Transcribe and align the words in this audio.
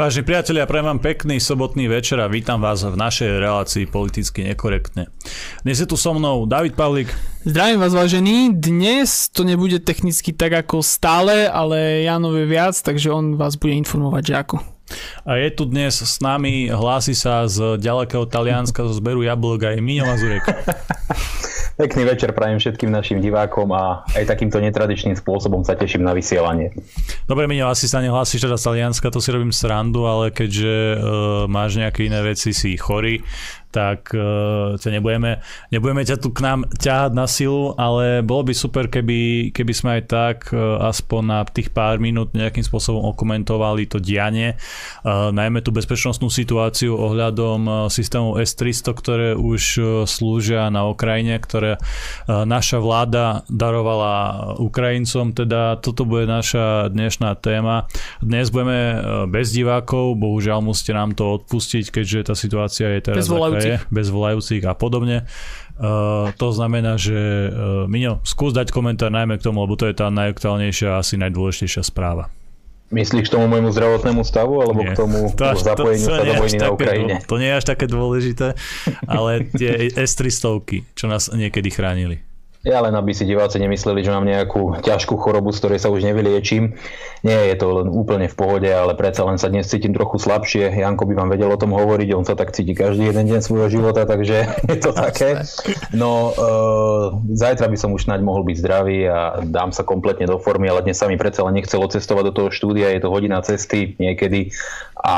Vážení 0.00 0.24
priatelia, 0.24 0.64
prajem 0.64 0.96
vám 0.96 1.04
pekný 1.04 1.36
sobotný 1.44 1.84
večer 1.84 2.24
a 2.24 2.32
vítam 2.32 2.56
vás 2.56 2.80
v 2.80 2.96
našej 2.96 3.36
relácii 3.36 3.84
politicky 3.84 4.40
nekorektne. 4.48 5.12
Dnes 5.60 5.76
je 5.76 5.84
tu 5.84 6.00
so 6.00 6.16
mnou 6.16 6.48
David 6.48 6.72
Pavlik. 6.72 7.12
Zdravím 7.44 7.84
vás 7.84 7.92
vážení, 7.92 8.48
dnes 8.48 9.28
to 9.28 9.44
nebude 9.44 9.76
technicky 9.84 10.32
tak 10.32 10.56
ako 10.64 10.80
stále, 10.80 11.44
ale 11.44 12.00
Janov 12.08 12.32
je 12.32 12.48
viac, 12.48 12.80
takže 12.80 13.12
on 13.12 13.36
vás 13.36 13.60
bude 13.60 13.76
informovať, 13.76 14.22
že 14.24 14.34
ako. 14.40 14.56
A 15.28 15.36
je 15.36 15.52
tu 15.52 15.68
dnes 15.68 15.92
s 15.92 16.16
nami, 16.24 16.72
hlási 16.72 17.12
sa 17.12 17.44
z 17.44 17.76
ďalekého 17.76 18.24
Talianska 18.24 18.80
zo 18.88 18.96
zberu 18.96 19.20
jablok 19.20 19.68
aj 19.68 19.84
Miňo 19.84 20.08
Mazurek. 20.08 20.48
Pekný 21.80 22.04
večer 22.04 22.36
prajem 22.36 22.60
všetkým 22.60 22.92
našim 22.92 23.24
divákom 23.24 23.72
a 23.72 24.04
aj 24.12 24.28
takýmto 24.28 24.60
netradičným 24.60 25.16
spôsobom 25.16 25.64
sa 25.64 25.72
teším 25.72 26.04
na 26.04 26.12
vysielanie. 26.12 26.76
Dobre, 27.24 27.48
Miňo, 27.48 27.72
asi 27.72 27.88
sa 27.88 28.04
nehlásiš 28.04 28.44
teda 28.44 28.60
z 28.60 28.68
Talianska, 28.68 29.08
to 29.08 29.16
si 29.16 29.32
robím 29.32 29.48
srandu, 29.48 30.04
ale 30.04 30.28
keďže 30.28 30.76
uh, 30.76 31.00
máš 31.48 31.80
nejaké 31.80 32.04
iné 32.04 32.20
veci, 32.20 32.52
si 32.52 32.76
chorý, 32.76 33.24
tak 33.70 34.10
uh, 34.12 34.74
ťa 34.76 34.90
nebudeme, 34.98 35.40
nebudeme 35.70 36.02
ťa 36.02 36.18
tu 36.18 36.34
k 36.34 36.42
nám 36.42 36.66
ťahať 36.74 37.12
na 37.14 37.26
silu, 37.30 37.72
ale 37.78 38.20
bolo 38.20 38.50
by 38.50 38.54
super, 38.54 38.90
keby, 38.90 39.50
keby 39.54 39.72
sme 39.72 39.90
aj 39.98 40.02
tak 40.10 40.36
uh, 40.50 40.82
aspoň 40.90 41.22
na 41.22 41.38
tých 41.46 41.70
pár 41.70 42.02
minút 42.02 42.34
nejakým 42.34 42.66
spôsobom 42.66 43.06
okomentovali 43.14 43.86
to 43.86 44.02
dianie, 44.02 44.58
uh, 45.06 45.30
najmä 45.30 45.62
tú 45.62 45.70
bezpečnostnú 45.70 46.28
situáciu 46.28 46.98
ohľadom 46.98 47.86
systémov 47.86 48.42
S-300, 48.42 48.90
ktoré 48.92 49.28
už 49.38 49.62
slúžia 50.10 50.66
na 50.68 50.88
Ukrajine, 50.90 51.38
ktoré 51.38 51.78
naša 52.26 52.82
vláda 52.82 53.46
darovala 53.46 54.54
Ukrajincom, 54.58 55.32
teda 55.32 55.78
toto 55.78 56.02
bude 56.04 56.26
naša 56.26 56.90
dnešná 56.90 57.38
téma. 57.38 57.86
Dnes 58.18 58.50
budeme 58.50 58.98
bez 59.30 59.54
divákov, 59.54 60.18
bohužiaľ 60.18 60.64
musíte 60.64 60.96
nám 60.96 61.14
to 61.14 61.40
odpustiť, 61.40 61.94
keďže 61.94 62.32
tá 62.32 62.34
situácia 62.34 62.86
je 62.96 63.00
teraz 63.12 63.22
volajúcich. 63.60 63.92
bez 63.92 64.06
volajúcich 64.08 64.62
a 64.64 64.72
podobne. 64.72 65.28
Uh, 65.80 66.28
to 66.36 66.52
znamená, 66.52 67.00
že 67.00 67.16
uh, 67.48 67.88
Miňo, 67.88 68.20
skús 68.20 68.52
dať 68.52 68.68
komentár 68.68 69.08
najmä 69.08 69.40
k 69.40 69.48
tomu, 69.48 69.64
lebo 69.64 69.80
to 69.80 69.88
je 69.88 69.96
tá 69.96 70.12
najaktuálnejšia 70.12 70.96
a 70.96 71.00
asi 71.00 71.16
najdôležitejšia 71.16 71.80
správa. 71.84 72.28
Myslíš 72.90 73.30
k 73.30 73.38
tomu 73.38 73.46
môjmu 73.46 73.70
zdravotnému 73.70 74.26
stavu, 74.26 74.60
alebo 74.60 74.82
Nie. 74.82 74.92
k 74.92 74.98
tomu 74.98 75.30
to 75.30 75.46
až, 75.46 75.62
zapojeniu 75.62 76.04
to, 76.04 76.10
to 76.10 76.18
sa 76.18 76.26
do 76.26 76.34
vojny 76.42 76.58
na 76.58 76.68
Ukrajine? 76.74 77.14
To 77.22 77.34
nie 77.38 77.48
je 77.48 77.56
až 77.56 77.64
také 77.70 77.86
dôležité, 77.86 78.58
ale 79.06 79.46
tie 79.54 79.94
S-300, 79.94 80.98
čo 80.98 81.04
nás 81.06 81.30
niekedy 81.30 81.70
chránili. 81.70 82.18
Ja 82.60 82.84
len 82.84 82.92
aby 82.92 83.16
si 83.16 83.24
diváci 83.24 83.56
nemysleli, 83.56 84.04
že 84.04 84.12
mám 84.12 84.28
nejakú 84.28 84.84
ťažkú 84.84 85.16
chorobu, 85.16 85.48
z 85.48 85.64
ktorej 85.64 85.80
sa 85.80 85.88
už 85.88 86.04
nevyliečím. 86.04 86.76
Nie 87.24 87.48
je 87.48 87.56
to 87.56 87.80
len 87.80 87.88
úplne 87.88 88.28
v 88.28 88.36
pohode, 88.36 88.68
ale 88.68 88.92
predsa 88.92 89.24
len 89.24 89.40
sa 89.40 89.48
dnes 89.48 89.64
cítim 89.64 89.96
trochu 89.96 90.20
slabšie. 90.20 90.68
Janko 90.68 91.08
by 91.08 91.14
vám 91.16 91.32
vedel 91.32 91.48
o 91.48 91.56
tom 91.56 91.72
hovoriť, 91.72 92.12
on 92.12 92.28
sa 92.28 92.36
tak 92.36 92.52
cíti 92.52 92.76
každý 92.76 93.08
jeden 93.08 93.32
deň 93.32 93.40
svojho 93.40 93.72
života, 93.72 94.04
takže 94.04 94.44
je 94.72 94.76
to 94.76 94.92
také. 94.92 95.40
No, 95.96 96.36
e, 96.36 97.32
zajtra 97.32 97.64
by 97.64 97.76
som 97.80 97.96
už 97.96 98.04
snáď 98.04 98.20
mohol 98.28 98.44
byť 98.44 98.56
zdravý 98.60 99.08
a 99.08 99.40
dám 99.40 99.72
sa 99.72 99.80
kompletne 99.80 100.28
do 100.28 100.36
formy, 100.36 100.68
ale 100.68 100.84
dnes 100.84 101.00
sa 101.00 101.08
mi 101.08 101.16
predsa 101.16 101.40
len 101.48 101.56
nechcelo 101.56 101.88
cestovať 101.88 102.28
do 102.28 102.36
toho 102.44 102.48
štúdia, 102.52 102.92
je 102.92 103.00
to 103.00 103.08
hodina 103.08 103.40
cesty 103.40 103.96
niekedy 103.96 104.52
a 105.00 105.16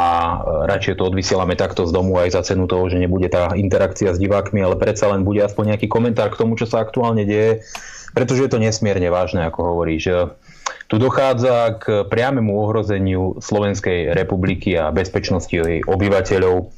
radšej 0.71 0.95
to 0.95 1.11
odvysielame 1.11 1.59
takto 1.59 1.83
z 1.83 1.91
domu 1.91 2.15
aj 2.23 2.39
za 2.39 2.43
cenu 2.47 2.71
toho, 2.71 2.87
že 2.87 3.03
nebude 3.03 3.27
tá 3.27 3.51
interakcia 3.59 4.15
s 4.15 4.19
divákmi, 4.23 4.63
ale 4.63 4.79
predsa 4.79 5.11
len 5.11 5.27
bude 5.27 5.43
aspoň 5.43 5.75
nejaký 5.75 5.91
komentár 5.91 6.31
k 6.31 6.39
tomu, 6.39 6.55
čo 6.55 6.71
sa 6.71 6.79
aktuálne 6.79 7.27
deje, 7.27 7.32
pretože 8.13 8.45
je 8.45 8.51
to 8.53 8.63
nesmierne 8.63 9.09
vážne, 9.09 9.45
ako 9.49 9.77
hovoríš. 9.77 10.33
Tu 10.89 11.01
dochádza 11.01 11.81
k 11.81 12.05
priamému 12.05 12.53
ohrozeniu 12.53 13.41
Slovenskej 13.41 14.13
republiky 14.13 14.77
a 14.77 14.93
bezpečnosti 14.93 15.53
jej 15.53 15.81
obyvateľov 15.89 16.69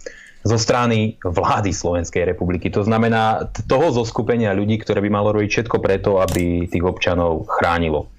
zo 0.45 0.59
strany 0.61 1.17
vlády 1.25 1.73
Slovenskej 1.73 2.29
republiky. 2.29 2.69
To 2.71 2.85
znamená 2.85 3.49
toho 3.65 3.91
zoskupenia 3.91 4.55
ľudí, 4.55 4.79
ktoré 4.79 5.01
by 5.03 5.11
malo 5.11 5.33
robiť 5.35 5.51
všetko 5.51 5.77
preto, 5.81 6.11
aby 6.21 6.69
tých 6.69 6.85
občanov 6.85 7.49
chránilo. 7.49 8.13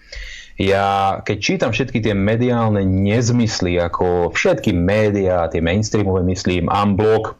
Ja 0.55 1.19
keď 1.21 1.37
čítam 1.39 1.71
všetky 1.75 1.99
tie 1.99 2.15
mediálne 2.15 2.81
nezmysly, 2.87 3.75
ako 3.75 4.31
všetky 4.31 4.71
médiá, 4.71 5.51
tie 5.51 5.59
mainstreamové 5.59 6.23
myslím, 6.31 6.71
Unblock, 6.71 7.35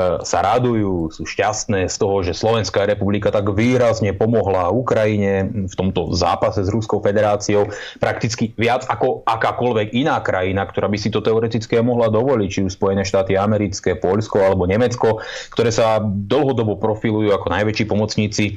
sa 0.00 0.38
radujú, 0.40 1.12
sú 1.12 1.28
šťastné 1.28 1.84
z 1.88 1.96
toho, 2.00 2.24
že 2.24 2.32
Slovenská 2.32 2.88
republika 2.88 3.28
tak 3.28 3.52
výrazne 3.52 4.16
pomohla 4.16 4.72
Ukrajine 4.72 5.68
v 5.68 5.74
tomto 5.76 6.16
zápase 6.16 6.64
s 6.64 6.72
Ruskou 6.72 7.04
federáciou 7.04 7.68
prakticky 8.00 8.56
viac 8.56 8.88
ako 8.88 9.20
akákoľvek 9.28 9.92
iná 9.92 10.16
krajina, 10.24 10.64
ktorá 10.64 10.88
by 10.88 10.96
si 10.96 11.12
to 11.12 11.20
teoreticky 11.20 11.76
mohla 11.84 12.08
dovoliť, 12.08 12.48
či 12.48 12.60
už 12.64 12.76
Spojené 12.76 13.04
štáty 13.04 13.36
americké, 13.36 13.98
Poľsko 13.98 14.40
alebo 14.40 14.64
Nemecko, 14.64 15.20
ktoré 15.52 15.68
sa 15.68 16.00
dlhodobo 16.02 16.80
profilujú 16.80 17.34
ako 17.34 17.52
najväčší 17.52 17.84
pomocníci 17.84 18.56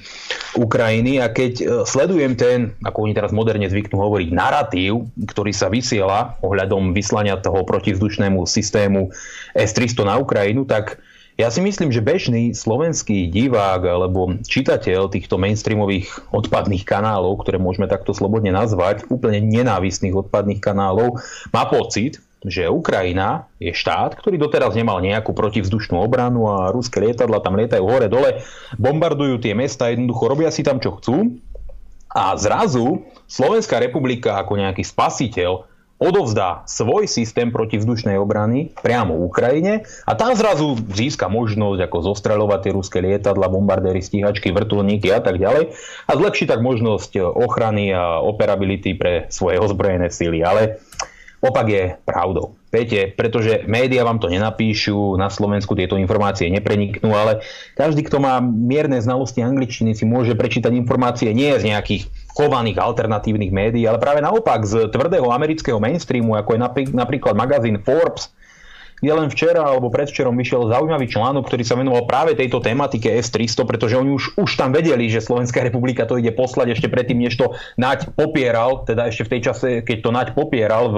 Ukrajiny. 0.55 1.19
A 1.19 1.31
keď 1.31 1.53
e, 1.59 1.63
sledujem 1.83 2.39
ten, 2.39 2.71
ako 2.85 3.07
oni 3.09 3.13
teraz 3.17 3.35
moderne 3.35 3.67
zvyknú 3.67 3.99
hovoriť, 3.99 4.29
narratív, 4.31 5.09
ktorý 5.27 5.51
sa 5.51 5.67
vysiela 5.67 6.39
ohľadom 6.45 6.95
vyslania 6.95 7.41
toho 7.41 7.67
protivzdušnému 7.67 8.47
systému 8.47 9.11
S-300 9.57 10.07
na 10.07 10.15
Ukrajinu, 10.21 10.63
tak 10.63 11.01
ja 11.35 11.51
si 11.51 11.59
myslím, 11.59 11.91
že 11.91 11.99
bežný 11.99 12.55
slovenský 12.55 13.27
divák 13.27 13.83
alebo 13.83 14.39
čitateľ 14.47 15.11
týchto 15.11 15.35
mainstreamových 15.35 16.31
odpadných 16.31 16.87
kanálov, 16.87 17.43
ktoré 17.43 17.59
môžeme 17.59 17.91
takto 17.91 18.15
slobodne 18.15 18.55
nazvať, 18.55 19.03
úplne 19.11 19.43
nenávistných 19.43 20.15
odpadných 20.15 20.63
kanálov, 20.63 21.19
má 21.51 21.67
pocit, 21.67 22.23
že 22.45 22.71
Ukrajina 22.71 23.51
je 23.59 23.75
štát, 23.75 24.15
ktorý 24.15 24.39
doteraz 24.39 24.77
nemal 24.77 25.03
nejakú 25.03 25.35
protivzdušnú 25.35 25.97
obranu 25.99 26.47
a 26.47 26.71
ruské 26.71 27.03
lietadla 27.03 27.43
tam 27.43 27.59
lietajú 27.59 27.83
hore-dole, 27.83 28.45
bombardujú 28.79 29.41
tie 29.41 29.57
mesta, 29.57 29.91
jednoducho 29.91 30.23
robia 30.31 30.53
si 30.53 30.63
tam 30.63 30.79
čo 30.79 30.95
chcú. 31.01 31.35
A 32.15 32.31
zrazu 32.39 33.03
Slovenská 33.27 33.81
republika 33.81 34.39
ako 34.39 34.55
nejaký 34.55 34.87
spasiteľ 34.87 35.67
odovzdá 35.95 36.67
svoj 36.67 37.07
systém 37.07 37.55
protivzdušnej 37.55 38.19
obrany 38.19 38.75
priamo 38.83 39.15
Ukrajine 39.15 39.87
a 40.03 40.11
tam 40.19 40.35
zrazu 40.35 40.75
získa 40.91 41.31
možnosť 41.31 41.87
ako 41.87 41.97
zostreľovať 42.11 42.59
tie 42.67 42.71
ruské 42.75 42.97
lietadla, 42.99 43.47
bombardéry, 43.47 44.03
stíhačky, 44.03 44.51
vrtulníky 44.51 45.07
a 45.15 45.23
tak 45.23 45.39
ďalej 45.39 45.71
a 46.07 46.11
zlepší 46.11 46.51
tak 46.51 46.59
možnosť 46.59 47.19
ochrany 47.19 47.95
a 47.95 48.19
operability 48.19 48.99
pre 48.99 49.31
svoje 49.31 49.55
ozbrojené 49.55 50.11
síly. 50.11 50.43
Ale 50.43 50.83
opak 51.39 51.67
je 51.69 51.83
pravdou. 52.03 52.59
Viete, 52.75 53.15
pretože 53.15 53.63
médiá 53.71 54.03
vám 54.03 54.19
to 54.19 54.27
nenapíšu, 54.27 55.15
na 55.15 55.31
Slovensku 55.31 55.79
tieto 55.79 55.95
informácie 55.95 56.51
nepreniknú, 56.51 57.07
ale 57.15 57.39
každý, 57.79 58.03
kto 58.03 58.19
má 58.19 58.43
mierne 58.43 58.99
znalosti 58.99 59.39
angličtiny, 59.39 59.95
si 59.95 60.03
môže 60.03 60.35
prečítať 60.35 60.75
informácie 60.75 61.31
nie 61.31 61.55
z 61.55 61.71
nejakých 61.71 62.24
chovaných 62.35 62.77
alternatívnych 62.83 63.49
médií, 63.55 63.87
ale 63.87 63.95
práve 63.95 64.19
naopak 64.19 64.67
z 64.67 64.91
tvrdého 64.91 65.31
amerického 65.31 65.79
mainstreamu, 65.79 66.35
ako 66.35 66.59
je 66.59 66.59
napríklad 66.91 67.31
magazín 67.31 67.79
Forbes, 67.79 68.35
kde 68.99 69.11
len 69.11 69.27
včera 69.27 69.63
alebo 69.63 69.91
predvčerom 69.91 70.35
vyšiel 70.35 70.71
zaujímavý 70.71 71.07
článok, 71.11 71.43
ktorý 71.47 71.63
sa 71.67 71.75
venoval 71.75 72.07
práve 72.07 72.37
tejto 72.37 72.63
tematike 72.63 73.11
S-300, 73.19 73.67
pretože 73.67 73.99
oni 73.99 74.11
už, 74.15 74.39
už 74.39 74.51
tam 74.55 74.71
vedeli, 74.71 75.11
že 75.11 75.23
Slovenská 75.23 75.63
republika 75.63 76.07
to 76.07 76.15
ide 76.19 76.31
poslať 76.31 76.79
ešte 76.79 76.87
predtým, 76.87 77.19
než 77.19 77.35
to 77.35 77.55
Naď 77.75 78.15
popieral, 78.15 78.87
teda 78.87 79.11
ešte 79.11 79.27
v 79.27 79.31
tej 79.35 79.41
čase, 79.51 79.67
keď 79.83 79.97
to 79.99 80.09
Naď 80.15 80.27
popieral 80.31 80.83
v 80.91 80.97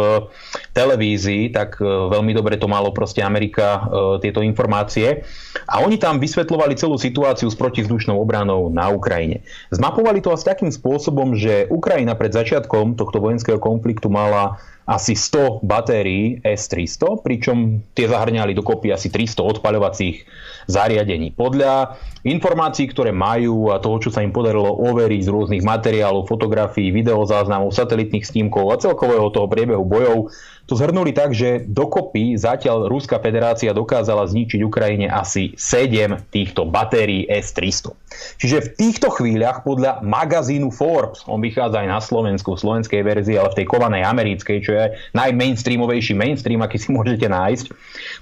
televízii, 0.77 1.49
tak 1.49 1.81
e, 1.81 1.85
veľmi 1.85 2.37
dobre 2.37 2.61
to 2.61 2.69
malo 2.69 2.93
proste 2.93 3.25
Amerika 3.25 3.65
e, 3.65 3.81
tieto 4.21 4.45
informácie. 4.45 5.25
A 5.65 5.81
oni 5.81 5.97
tam 5.97 6.21
vysvetľovali 6.21 6.77
celú 6.77 7.01
situáciu 7.01 7.49
s 7.49 7.57
protizdušnou 7.57 8.15
obranou 8.15 8.69
na 8.69 8.93
Ukrajine. 8.93 9.41
Zmapovali 9.73 10.21
to 10.21 10.31
asi 10.31 10.45
takým 10.45 10.69
spôsobom, 10.69 11.33
že 11.33 11.65
Ukrajina 11.67 12.13
pred 12.13 12.31
začiatkom 12.31 12.93
tohto 12.93 13.17
vojenského 13.17 13.57
konfliktu 13.57 14.07
mala 14.07 14.61
asi 14.87 15.19
100 15.19 15.67
batérií 15.67 16.39
S-300, 16.47 17.19
pričom 17.19 17.83
tie 17.91 18.07
zahrňali 18.07 18.55
dokopy 18.55 18.95
asi 18.95 19.11
300 19.11 19.59
odpaľovacích 19.59 20.23
zariadení. 20.71 21.35
Podľa 21.35 21.99
informácií, 22.23 22.87
ktoré 22.87 23.11
majú 23.11 23.75
a 23.75 23.83
toho, 23.83 23.99
čo 23.99 24.09
sa 24.15 24.23
im 24.23 24.31
podarilo 24.31 24.79
overiť 24.87 25.21
z 25.27 25.31
rôznych 25.31 25.63
materiálov, 25.67 26.31
fotografií, 26.31 26.95
videozáznamov, 26.95 27.75
satelitných 27.75 28.23
snímkov 28.23 28.71
a 28.71 28.79
celkového 28.79 29.27
toho 29.27 29.51
priebehu 29.51 29.83
bojov, 29.83 30.31
to 30.67 30.75
zhrnuli 30.75 31.15
tak, 31.15 31.31
že 31.31 31.63
dokopy 31.63 32.35
zatiaľ 32.35 32.91
Ruská 32.91 33.23
federácia 33.23 33.71
dokázala 33.71 34.27
zničiť 34.27 34.59
Ukrajine 34.67 35.07
asi 35.07 35.55
7 35.55 36.27
týchto 36.27 36.67
batérií 36.67 37.23
S-300. 37.31 37.95
Čiže 38.35 38.57
v 38.59 38.69
týchto 38.75 39.07
chvíľach 39.07 39.63
podľa 39.63 40.03
magazínu 40.03 40.67
Forbes, 40.75 41.23
on 41.23 41.39
vychádza 41.39 41.87
aj 41.87 41.87
na 41.87 41.99
Slovensku, 42.03 42.59
v 42.59 42.61
slovenskej 42.67 42.99
verzii, 42.99 43.39
ale 43.39 43.55
v 43.55 43.63
tej 43.63 43.67
kovanej 43.71 44.03
americkej, 44.03 44.57
čo 44.59 44.71
je 44.75 44.85
najmainstreamovejší 45.15 46.13
mainstream, 46.19 46.59
aký 46.59 46.75
si 46.75 46.91
môžete 46.91 47.31
nájsť. 47.31 47.65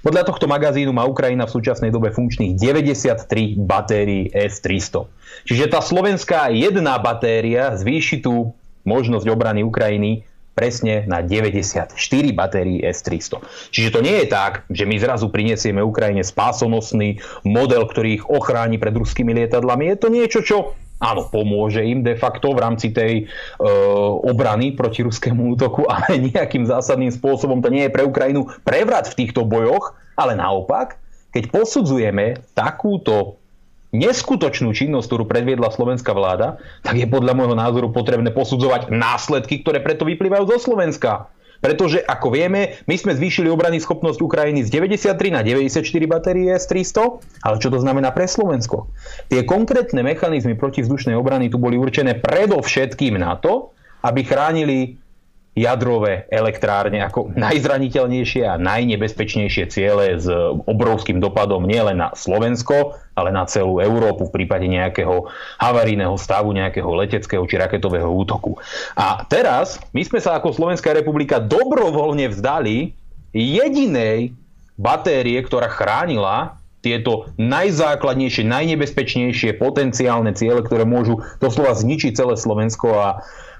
Podľa 0.06 0.22
tohto 0.30 0.46
magazínu 0.46 0.94
má 0.94 1.02
Ukrajina 1.02 1.50
v 1.50 1.54
súčasnej 1.58 1.90
dobe 1.90 2.14
funkčných 2.14 2.54
93 2.54 3.58
batérií 3.58 4.30
S-300. 4.30 5.02
Čiže 5.50 5.66
tá 5.66 5.82
slovenská 5.82 6.54
jedna 6.54 6.94
batéria 7.02 7.74
zvýši 7.74 8.22
tú 8.22 8.54
možnosť 8.86 9.26
obrany 9.26 9.66
Ukrajiny 9.66 10.22
presne 10.56 11.04
na 11.04 11.20
94 11.20 11.92
batérií 12.32 12.80
S-300. 12.80 13.44
Čiže 13.68 13.92
to 13.92 14.00
nie 14.00 14.24
je 14.24 14.26
tak, 14.32 14.64
že 14.72 14.88
my 14.88 14.96
zrazu 14.96 15.28
prinesieme 15.28 15.84
Ukrajine 15.84 16.24
spásonosný 16.24 17.20
model, 17.44 17.84
ktorý 17.84 18.08
ich 18.16 18.24
ochráni 18.24 18.80
pred 18.80 18.96
ruskými 18.96 19.36
lietadlami. 19.36 19.92
Je 19.92 19.96
to 20.00 20.08
niečo, 20.08 20.40
čo 20.40 20.72
áno, 20.96 21.28
pomôže 21.28 21.84
im 21.84 22.00
de 22.00 22.16
facto 22.16 22.56
v 22.56 22.62
rámci 22.64 22.88
tej 22.88 23.12
e, 23.20 23.24
obrany 24.24 24.72
proti 24.72 25.04
ruskému 25.04 25.52
útoku, 25.52 25.84
ale 25.92 26.16
nejakým 26.32 26.64
zásadným 26.64 27.12
spôsobom 27.12 27.60
to 27.60 27.68
nie 27.68 27.84
je 27.88 27.92
pre 27.92 28.08
Ukrajinu 28.08 28.48
prevrat 28.64 29.12
v 29.12 29.18
týchto 29.24 29.44
bojoch, 29.44 29.92
ale 30.16 30.32
naopak, 30.32 30.96
keď 31.36 31.52
posudzujeme 31.52 32.40
takúto 32.56 33.36
neskutočnú 33.94 34.74
činnosť, 34.74 35.06
ktorú 35.06 35.24
predviedla 35.26 35.70
slovenská 35.70 36.10
vláda, 36.10 36.58
tak 36.82 36.98
je 36.98 37.06
podľa 37.06 37.38
môjho 37.38 37.56
názoru 37.58 37.88
potrebné 37.94 38.34
posudzovať 38.34 38.90
následky, 38.90 39.62
ktoré 39.62 39.82
preto 39.82 40.08
vyplývajú 40.08 40.44
zo 40.56 40.58
Slovenska. 40.70 41.30
Pretože, 41.56 42.04
ako 42.04 42.36
vieme, 42.36 42.76
my 42.84 42.96
sme 43.00 43.16
zvýšili 43.16 43.48
obrany 43.48 43.80
schopnosť 43.80 44.20
Ukrajiny 44.20 44.68
z 44.68 44.76
93 44.76 45.32
na 45.32 45.40
94 45.40 45.80
batérie 46.04 46.52
S-300, 46.52 47.00
ale 47.42 47.56
čo 47.56 47.72
to 47.72 47.80
znamená 47.80 48.12
pre 48.12 48.28
Slovensko? 48.28 48.92
Tie 49.32 49.40
konkrétne 49.48 50.04
mechanizmy 50.04 50.52
protivzdušnej 50.52 51.16
obrany 51.16 51.48
tu 51.48 51.56
boli 51.56 51.80
určené 51.80 52.20
predovšetkým 52.20 53.16
na 53.16 53.40
to, 53.40 53.72
aby 54.04 54.20
chránili 54.22 55.00
jadrové 55.56 56.28
elektrárne 56.28 57.00
ako 57.00 57.32
najzraniteľnejšie 57.32 58.44
a 58.44 58.60
najnebezpečnejšie 58.60 59.64
ciele 59.72 60.20
s 60.20 60.28
obrovským 60.68 61.16
dopadom 61.16 61.64
nielen 61.64 61.96
na 61.96 62.12
Slovensko, 62.12 62.92
ale 63.16 63.32
na 63.32 63.48
celú 63.48 63.80
Európu 63.80 64.28
v 64.28 64.34
prípade 64.36 64.68
nejakého 64.68 65.32
havarijného 65.56 66.12
stavu, 66.20 66.52
nejakého 66.52 66.92
leteckého 67.00 67.40
či 67.48 67.56
raketového 67.56 68.04
útoku. 68.04 68.60
A 69.00 69.24
teraz 69.24 69.80
my 69.96 70.04
sme 70.04 70.20
sa 70.20 70.36
ako 70.36 70.52
Slovenská 70.52 70.92
republika 70.92 71.40
dobrovoľne 71.40 72.28
vzdali 72.28 72.92
jedinej 73.32 74.36
batérie, 74.76 75.40
ktorá 75.40 75.72
chránila 75.72 76.60
tieto 76.84 77.32
najzákladnejšie, 77.40 78.44
najnebezpečnejšie 78.44 79.56
potenciálne 79.56 80.36
ciele, 80.36 80.60
ktoré 80.60 80.84
môžu 80.84 81.24
doslova 81.40 81.72
zničiť 81.72 82.12
celé 82.12 82.36
Slovensko 82.36 82.88
a 82.92 83.08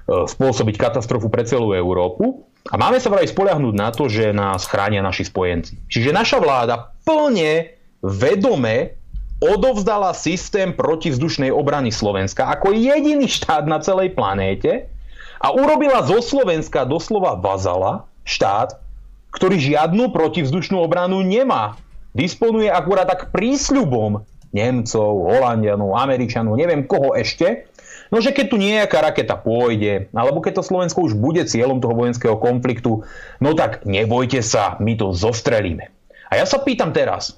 spôsobiť 0.07 0.75
katastrofu 0.79 1.27
pre 1.27 1.43
celú 1.43 1.75
Európu. 1.75 2.47
A 2.67 2.75
máme 2.79 2.99
sa 2.99 3.11
vraj 3.11 3.27
spoľahnúť 3.27 3.75
na 3.75 3.91
to, 3.91 4.07
že 4.07 4.35
nás 4.35 4.67
chránia 4.67 5.03
naši 5.03 5.27
spojenci. 5.27 5.79
Čiže 5.87 6.15
naša 6.15 6.39
vláda 6.39 6.95
plne 7.03 7.75
vedome 8.03 8.99
odovzdala 9.39 10.17
systém 10.17 10.73
protivzdušnej 10.73 11.53
obrany 11.53 11.93
Slovenska 11.93 12.49
ako 12.49 12.73
jediný 12.73 13.29
štát 13.29 13.69
na 13.69 13.77
celej 13.77 14.17
planéte 14.17 14.89
a 15.37 15.53
urobila 15.53 16.01
zo 16.01 16.17
Slovenska 16.19 16.83
doslova 16.89 17.37
vazala, 17.37 18.09
štát, 18.25 18.81
ktorý 19.29 19.61
žiadnu 19.61 20.09
protivzdušnú 20.09 20.81
obranu 20.81 21.21
nemá. 21.21 21.77
Disponuje 22.17 22.65
akurát 22.65 23.05
tak 23.05 23.29
prísľubom 23.29 24.25
Nemcov, 24.57 25.29
Holandianov, 25.29 25.93
Američanov, 25.93 26.57
neviem 26.57 26.89
koho 26.89 27.13
ešte, 27.13 27.69
No, 28.07 28.23
že 28.23 28.31
keď 28.31 28.45
tu 28.47 28.55
nejaká 28.55 29.03
raketa 29.03 29.35
pôjde, 29.35 30.07
alebo 30.15 30.39
keď 30.39 30.63
to 30.63 30.67
Slovensko 30.67 31.11
už 31.11 31.19
bude 31.19 31.43
cieľom 31.43 31.83
toho 31.83 31.91
vojenského 31.91 32.39
konfliktu, 32.39 33.03
no 33.43 33.51
tak 33.51 33.83
nebojte 33.83 34.39
sa, 34.39 34.79
my 34.79 34.95
to 34.95 35.11
zostrelíme. 35.11 35.91
A 36.31 36.39
ja 36.39 36.47
sa 36.47 36.63
pýtam 36.63 36.95
teraz, 36.95 37.35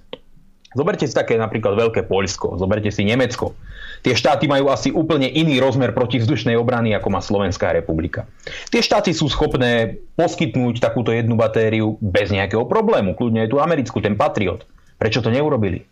zoberte 0.78 1.10
si 1.10 1.14
také 1.14 1.38
napríklad 1.42 1.74
Veľké 1.74 2.06
Poľsko, 2.06 2.62
zoberte 2.62 2.94
si 2.94 3.06
Nemecko. 3.06 3.58
Tie 4.00 4.16
štáty 4.16 4.48
majú 4.48 4.72
asi 4.72 4.96
úplne 4.96 5.28
iný 5.28 5.60
rozmer 5.60 5.92
protivzdušnej 5.92 6.56
obrany, 6.56 6.96
ako 6.96 7.08
má 7.12 7.20
Slovenská 7.20 7.76
republika. 7.76 8.24
Tie 8.72 8.80
štáty 8.80 9.12
sú 9.12 9.28
schopné 9.28 10.00
poskytnúť 10.16 10.80
takúto 10.80 11.12
jednu 11.12 11.36
batériu 11.36 12.00
bez 12.00 12.32
nejakého 12.32 12.64
problému. 12.64 13.18
Kľudne 13.18 13.44
je 13.44 13.52
tu 13.52 13.58
americkú, 13.60 14.00
ten 14.00 14.16
Patriot. 14.16 14.64
Prečo 14.96 15.20
to 15.20 15.28
neurobili? 15.34 15.84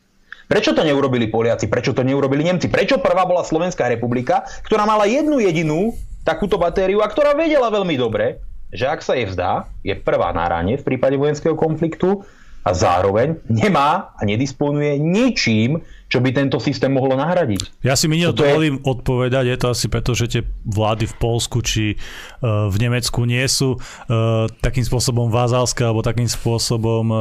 Prečo 0.47 0.71
to 0.71 0.81
neurobili 0.87 1.27
Poliaci? 1.27 1.67
Prečo 1.67 1.91
to 1.91 2.07
neurobili 2.07 2.47
Nemci? 2.47 2.71
Prečo 2.71 3.03
prvá 3.03 3.27
bola 3.27 3.43
Slovenská 3.43 3.91
republika, 3.91 4.47
ktorá 4.63 4.87
mala 4.87 5.03
jednu 5.03 5.43
jedinú 5.43 5.91
takúto 6.23 6.55
batériu 6.55 7.03
a 7.03 7.11
ktorá 7.11 7.35
vedela 7.35 7.67
veľmi 7.67 7.99
dobre, 7.99 8.39
že 8.71 8.87
ak 8.87 9.03
sa 9.03 9.15
jej 9.15 9.27
vzdá, 9.27 9.67
je 9.83 9.95
prvá 9.95 10.31
na 10.31 10.47
ráne 10.47 10.79
v 10.79 10.83
prípade 10.87 11.19
vojenského 11.19 11.55
konfliktu 11.55 12.23
a 12.67 12.75
zároveň 12.75 13.39
nemá 13.47 14.11
a 14.19 14.21
nedisponuje 14.27 14.99
ničím, 14.99 15.79
čo 16.11 16.19
by 16.19 16.35
tento 16.35 16.59
systém 16.59 16.91
mohlo 16.91 17.15
nahradiť. 17.15 17.83
Ja 17.83 17.95
si 17.95 18.11
mi 18.11 18.19
dovolím 18.19 18.79
je... 18.79 18.83
odpovedať, 18.83 19.43
je 19.47 19.57
to 19.59 19.67
asi 19.71 19.85
preto, 19.87 20.11
že 20.15 20.25
tie 20.27 20.41
vlády 20.67 21.07
v 21.07 21.15
Polsku 21.15 21.63
či 21.63 21.95
uh, 21.95 22.67
v 22.67 22.75
Nemecku 22.79 23.23
nie 23.23 23.43
sú 23.47 23.79
uh, 23.79 24.47
takým 24.59 24.83
spôsobom 24.83 25.31
vázalské 25.31 25.87
alebo 25.87 26.03
takým 26.03 26.27
spôsobom 26.27 27.05
uh, 27.11 27.19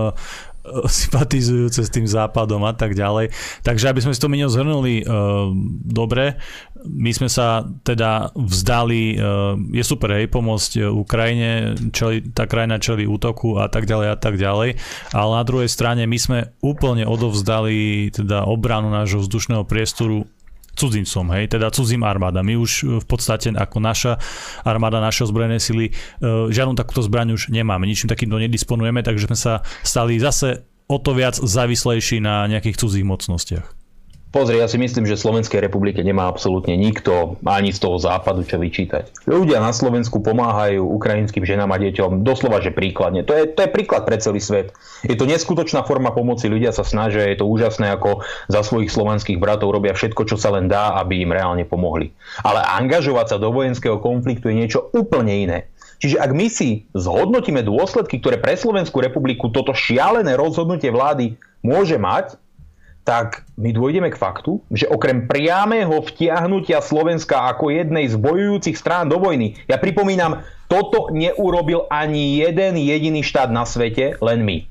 sympatizujúce 1.01 1.81
s 1.87 1.91
tým 1.91 2.07
západom 2.07 2.63
a 2.67 2.75
tak 2.75 2.95
ďalej. 2.95 3.33
Takže 3.63 3.91
aby 3.91 4.01
sme 4.03 4.15
si 4.15 4.23
to 4.23 4.31
minul 4.31 4.51
zhrnuli 4.53 5.03
uh, 5.03 5.51
dobre, 5.87 6.39
my 6.87 7.11
sme 7.11 7.27
sa 7.27 7.67
teda 7.83 8.31
vzdali, 8.37 9.19
uh, 9.19 9.59
je 9.75 9.83
super 9.83 10.15
hej, 10.15 10.31
pomôcť 10.31 10.87
Ukrajine, 10.87 11.75
čeli, 11.91 12.23
tá 12.31 12.47
krajina 12.47 12.79
čeli 12.79 13.09
útoku 13.09 13.59
a 13.59 13.67
tak 13.67 13.89
ďalej 13.89 14.09
a 14.13 14.17
tak 14.19 14.35
ďalej, 14.39 14.79
ale 15.15 15.31
na 15.35 15.45
druhej 15.45 15.71
strane 15.71 16.07
my 16.07 16.19
sme 16.19 16.39
úplne 16.63 17.09
odovzdali 17.09 18.09
teda 18.15 18.47
obranu 18.47 18.93
nášho 18.93 19.23
vzdušného 19.25 19.67
priestoru 19.67 20.29
cudzincom, 20.77 21.27
hej, 21.35 21.49
teda 21.49 21.73
cudzím 21.73 22.05
armáda. 22.05 22.45
My 22.45 22.61
už 22.61 22.73
e, 22.85 23.01
v 23.01 23.07
podstate 23.09 23.51
ako 23.57 23.81
naša 23.81 24.13
armáda, 24.63 25.01
naše 25.01 25.25
ozbrojené 25.25 25.59
sily, 25.59 25.91
e, 25.91 25.93
žiadnu 26.53 26.77
takúto 26.77 27.01
zbraň 27.03 27.35
už 27.35 27.49
nemáme, 27.49 27.89
ničím 27.89 28.13
takýmto 28.13 28.37
nedisponujeme, 28.37 29.01
takže 29.01 29.27
sme 29.27 29.39
sa 29.39 29.65
stali 29.81 30.21
zase 30.21 30.69
o 30.87 30.97
to 31.03 31.17
viac 31.19 31.35
závislejší 31.35 32.23
na 32.23 32.47
nejakých 32.47 32.79
cudzích 32.79 33.03
mocnostiach. 33.03 33.76
Pozri, 34.37 34.61
ja 34.61 34.69
si 34.69 34.77
myslím, 34.77 35.09
že 35.09 35.17
Slovenskej 35.17 35.65
republike 35.65 36.05
nemá 36.05 36.29
absolútne 36.29 36.77
nikto 36.77 37.41
ani 37.41 37.73
z 37.73 37.81
toho 37.81 37.97
západu 37.97 38.45
čo 38.45 38.61
vyčítať. 38.61 39.25
Ľudia 39.25 39.65
na 39.65 39.73
Slovensku 39.73 40.21
pomáhajú 40.21 40.85
ukrajinským 40.85 41.41
ženám 41.49 41.73
a 41.73 41.81
deťom 41.81 42.21
doslova, 42.21 42.61
že 42.61 42.69
príkladne. 42.69 43.25
To 43.25 43.33
je, 43.33 43.49
to 43.49 43.65
je 43.65 43.73
príklad 43.73 44.05
pre 44.05 44.21
celý 44.21 44.45
svet. 44.45 44.77
Je 45.09 45.17
to 45.17 45.25
neskutočná 45.25 45.89
forma 45.89 46.13
pomoci, 46.13 46.53
ľudia 46.53 46.77
sa 46.77 46.85
snažia, 46.85 47.33
je 47.33 47.41
to 47.41 47.49
úžasné, 47.49 47.89
ako 47.97 48.29
za 48.53 48.61
svojich 48.61 48.93
slovanských 48.93 49.41
bratov 49.41 49.73
robia 49.73 49.97
všetko, 49.97 50.29
čo 50.29 50.37
sa 50.37 50.53
len 50.53 50.69
dá, 50.69 51.01
aby 51.01 51.25
im 51.25 51.33
reálne 51.33 51.65
pomohli. 51.65 52.13
Ale 52.45 52.61
angažovať 52.61 53.33
sa 53.33 53.37
do 53.41 53.49
vojenského 53.57 53.97
konfliktu 54.05 54.53
je 54.53 54.61
niečo 54.61 54.93
úplne 54.93 55.33
iné. 55.33 55.59
Čiže 55.97 56.21
ak 56.21 56.37
my 56.37 56.53
si 56.53 56.85
zhodnotíme 56.93 57.65
dôsledky, 57.65 58.21
ktoré 58.21 58.37
pre 58.37 58.53
Slovenskú 58.53 59.01
republiku 59.01 59.49
toto 59.49 59.73
šialené 59.73 60.37
rozhodnutie 60.37 60.93
vlády 60.93 61.41
môže 61.65 61.97
mať, 61.97 62.37
tak 63.07 63.47
my 63.55 63.71
dôjdeme 63.71 64.11
k 64.11 64.19
faktu, 64.19 64.59
že 64.75 64.91
okrem 64.91 65.31
priamého 65.31 66.03
vtiahnutia 66.03 66.83
Slovenska 66.83 67.47
ako 67.55 67.71
jednej 67.71 68.11
z 68.11 68.19
bojujúcich 68.19 68.75
strán 68.75 69.07
do 69.07 69.23
vojny, 69.23 69.55
ja 69.71 69.79
pripomínam, 69.79 70.43
toto 70.67 71.15
neurobil 71.15 71.87
ani 71.87 72.43
jeden 72.43 72.75
jediný 72.75 73.23
štát 73.23 73.47
na 73.55 73.63
svete, 73.63 74.19
len 74.19 74.43
my. 74.43 74.67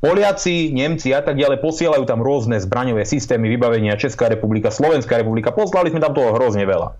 Poliaci, 0.00 0.72
Nemci 0.72 1.12
a 1.12 1.20
tak 1.20 1.36
ďalej 1.36 1.60
posielajú 1.60 2.08
tam 2.08 2.24
rôzne 2.24 2.56
zbraňové 2.56 3.04
systémy, 3.04 3.52
vybavenia 3.52 4.00
Česká 4.00 4.32
republika, 4.32 4.72
Slovenská 4.72 5.20
republika, 5.20 5.52
poslali 5.52 5.92
sme 5.92 6.00
tam 6.00 6.16
toho 6.16 6.32
hrozne 6.34 6.64
veľa 6.64 6.96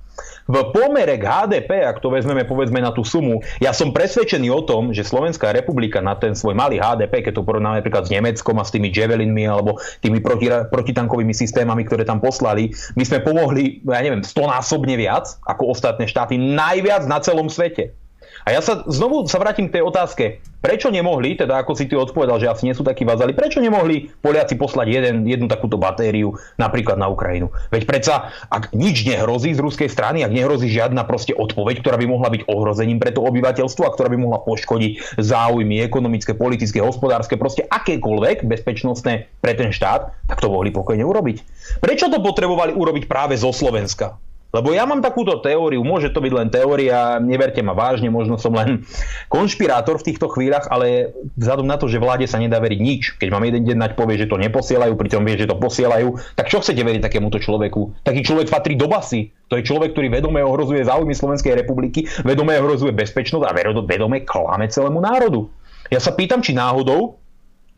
v 0.50 0.56
pomere 0.74 1.14
k 1.14 1.24
HDP, 1.24 1.86
ak 1.86 2.02
to 2.02 2.10
vezmeme 2.10 2.42
povedzme 2.42 2.82
na 2.82 2.90
tú 2.90 3.06
sumu, 3.06 3.38
ja 3.62 3.70
som 3.70 3.94
presvedčený 3.94 4.50
o 4.50 4.66
tom, 4.66 4.90
že 4.90 5.06
Slovenská 5.06 5.54
republika 5.54 6.02
na 6.02 6.18
ten 6.18 6.34
svoj 6.34 6.58
malý 6.58 6.82
HDP, 6.82 7.30
keď 7.30 7.38
to 7.38 7.46
porovnáme 7.46 7.78
napríklad 7.78 8.10
s 8.10 8.12
Nemeckom 8.12 8.58
a 8.58 8.66
s 8.66 8.74
tými 8.74 8.90
Javelinmi 8.90 9.46
alebo 9.46 9.78
tými 10.02 10.18
proti, 10.18 10.50
protitankovými 10.50 11.30
systémami, 11.30 11.86
ktoré 11.86 12.02
tam 12.02 12.18
poslali, 12.18 12.74
my 12.98 13.04
sme 13.06 13.22
pomohli, 13.22 13.86
ja 13.86 14.02
neviem, 14.02 14.26
stonásobne 14.26 14.98
viac 14.98 15.38
ako 15.46 15.70
ostatné 15.70 16.10
štáty, 16.10 16.34
najviac 16.34 17.06
na 17.06 17.22
celom 17.22 17.46
svete. 17.46 17.94
A 18.44 18.56
ja 18.56 18.60
sa 18.64 18.82
znovu 18.88 19.28
sa 19.28 19.36
vrátim 19.36 19.68
k 19.68 19.80
tej 19.80 19.82
otázke. 19.84 20.24
Prečo 20.60 20.92
nemohli, 20.92 21.40
teda 21.40 21.64
ako 21.64 21.72
si 21.72 21.88
ty 21.88 21.96
odpovedal, 21.96 22.36
že 22.36 22.52
asi 22.52 22.68
nie 22.68 22.76
sú 22.76 22.84
takí 22.84 23.00
vazali, 23.08 23.32
prečo 23.32 23.64
nemohli 23.64 24.12
Poliaci 24.20 24.60
poslať 24.60 24.92
jeden, 24.92 25.24
jednu 25.24 25.48
takúto 25.48 25.80
batériu 25.80 26.36
napríklad 26.60 27.00
na 27.00 27.08
Ukrajinu? 27.08 27.48
Veď 27.72 27.88
predsa, 27.88 28.14
ak 28.52 28.76
nič 28.76 29.08
nehrozí 29.08 29.56
z 29.56 29.64
ruskej 29.64 29.88
strany, 29.88 30.20
ak 30.20 30.36
nehrozí 30.36 30.68
žiadna 30.68 31.08
proste 31.08 31.32
odpoveď, 31.32 31.80
ktorá 31.80 31.96
by 31.96 32.06
mohla 32.12 32.28
byť 32.28 32.44
ohrozením 32.44 33.00
pre 33.00 33.08
to 33.08 33.24
obyvateľstvo 33.24 33.88
a 33.88 33.94
ktorá 33.96 34.12
by 34.12 34.20
mohla 34.20 34.44
poškodiť 34.44 35.16
záujmy 35.16 35.80
ekonomické, 35.80 36.36
politické, 36.36 36.84
hospodárske, 36.84 37.40
proste 37.40 37.64
akékoľvek 37.64 38.44
bezpečnostné 38.44 39.32
pre 39.40 39.56
ten 39.56 39.72
štát, 39.72 40.12
tak 40.28 40.44
to 40.44 40.52
mohli 40.52 40.68
pokojne 40.68 41.08
urobiť. 41.08 41.40
Prečo 41.80 42.12
to 42.12 42.20
potrebovali 42.20 42.76
urobiť 42.76 43.08
práve 43.08 43.32
zo 43.40 43.48
Slovenska? 43.48 44.20
Lebo 44.50 44.74
ja 44.74 44.82
mám 44.82 44.98
takúto 44.98 45.38
teóriu, 45.38 45.86
môže 45.86 46.10
to 46.10 46.18
byť 46.18 46.32
len 46.34 46.48
teória, 46.50 47.22
neverte 47.22 47.62
ma 47.62 47.70
vážne, 47.70 48.10
možno 48.10 48.34
som 48.34 48.50
len 48.50 48.82
konšpirátor 49.30 50.02
v 50.02 50.10
týchto 50.10 50.26
chvíľach, 50.26 50.66
ale 50.66 51.14
vzhľadom 51.38 51.70
na 51.70 51.78
to, 51.78 51.86
že 51.86 52.02
vláde 52.02 52.26
sa 52.26 52.42
nedá 52.42 52.58
veriť 52.58 52.80
nič, 52.82 53.02
keď 53.22 53.28
mám 53.30 53.46
jeden 53.46 53.62
deň 53.62 53.78
nať 53.78 53.92
povie, 53.94 54.18
že 54.18 54.26
to 54.26 54.42
neposielajú, 54.42 54.98
pritom 54.98 55.22
vie, 55.22 55.38
že 55.38 55.46
to 55.46 55.54
posielajú, 55.54 56.18
tak 56.34 56.50
čo 56.50 56.58
chcete 56.58 56.82
veriť 56.82 57.02
takémuto 57.02 57.38
človeku? 57.38 58.02
Taký 58.02 58.20
človek 58.26 58.50
patrí 58.50 58.74
do 58.74 58.90
basy. 58.90 59.30
To 59.50 59.58
je 59.58 59.66
človek, 59.66 59.94
ktorý 59.94 60.10
vedome 60.10 60.42
ohrozuje 60.42 60.82
záujmy 60.82 61.14
Slovenskej 61.14 61.54
republiky, 61.54 62.06
vedome 62.26 62.58
ohrozuje 62.58 62.90
bezpečnosť 62.94 63.46
a 63.46 63.54
vedome 63.86 64.26
klame 64.26 64.66
celému 64.66 64.98
národu. 64.98 65.50
Ja 65.90 65.98
sa 65.98 66.14
pýtam, 66.14 66.42
či 66.42 66.54
náhodou, 66.54 67.18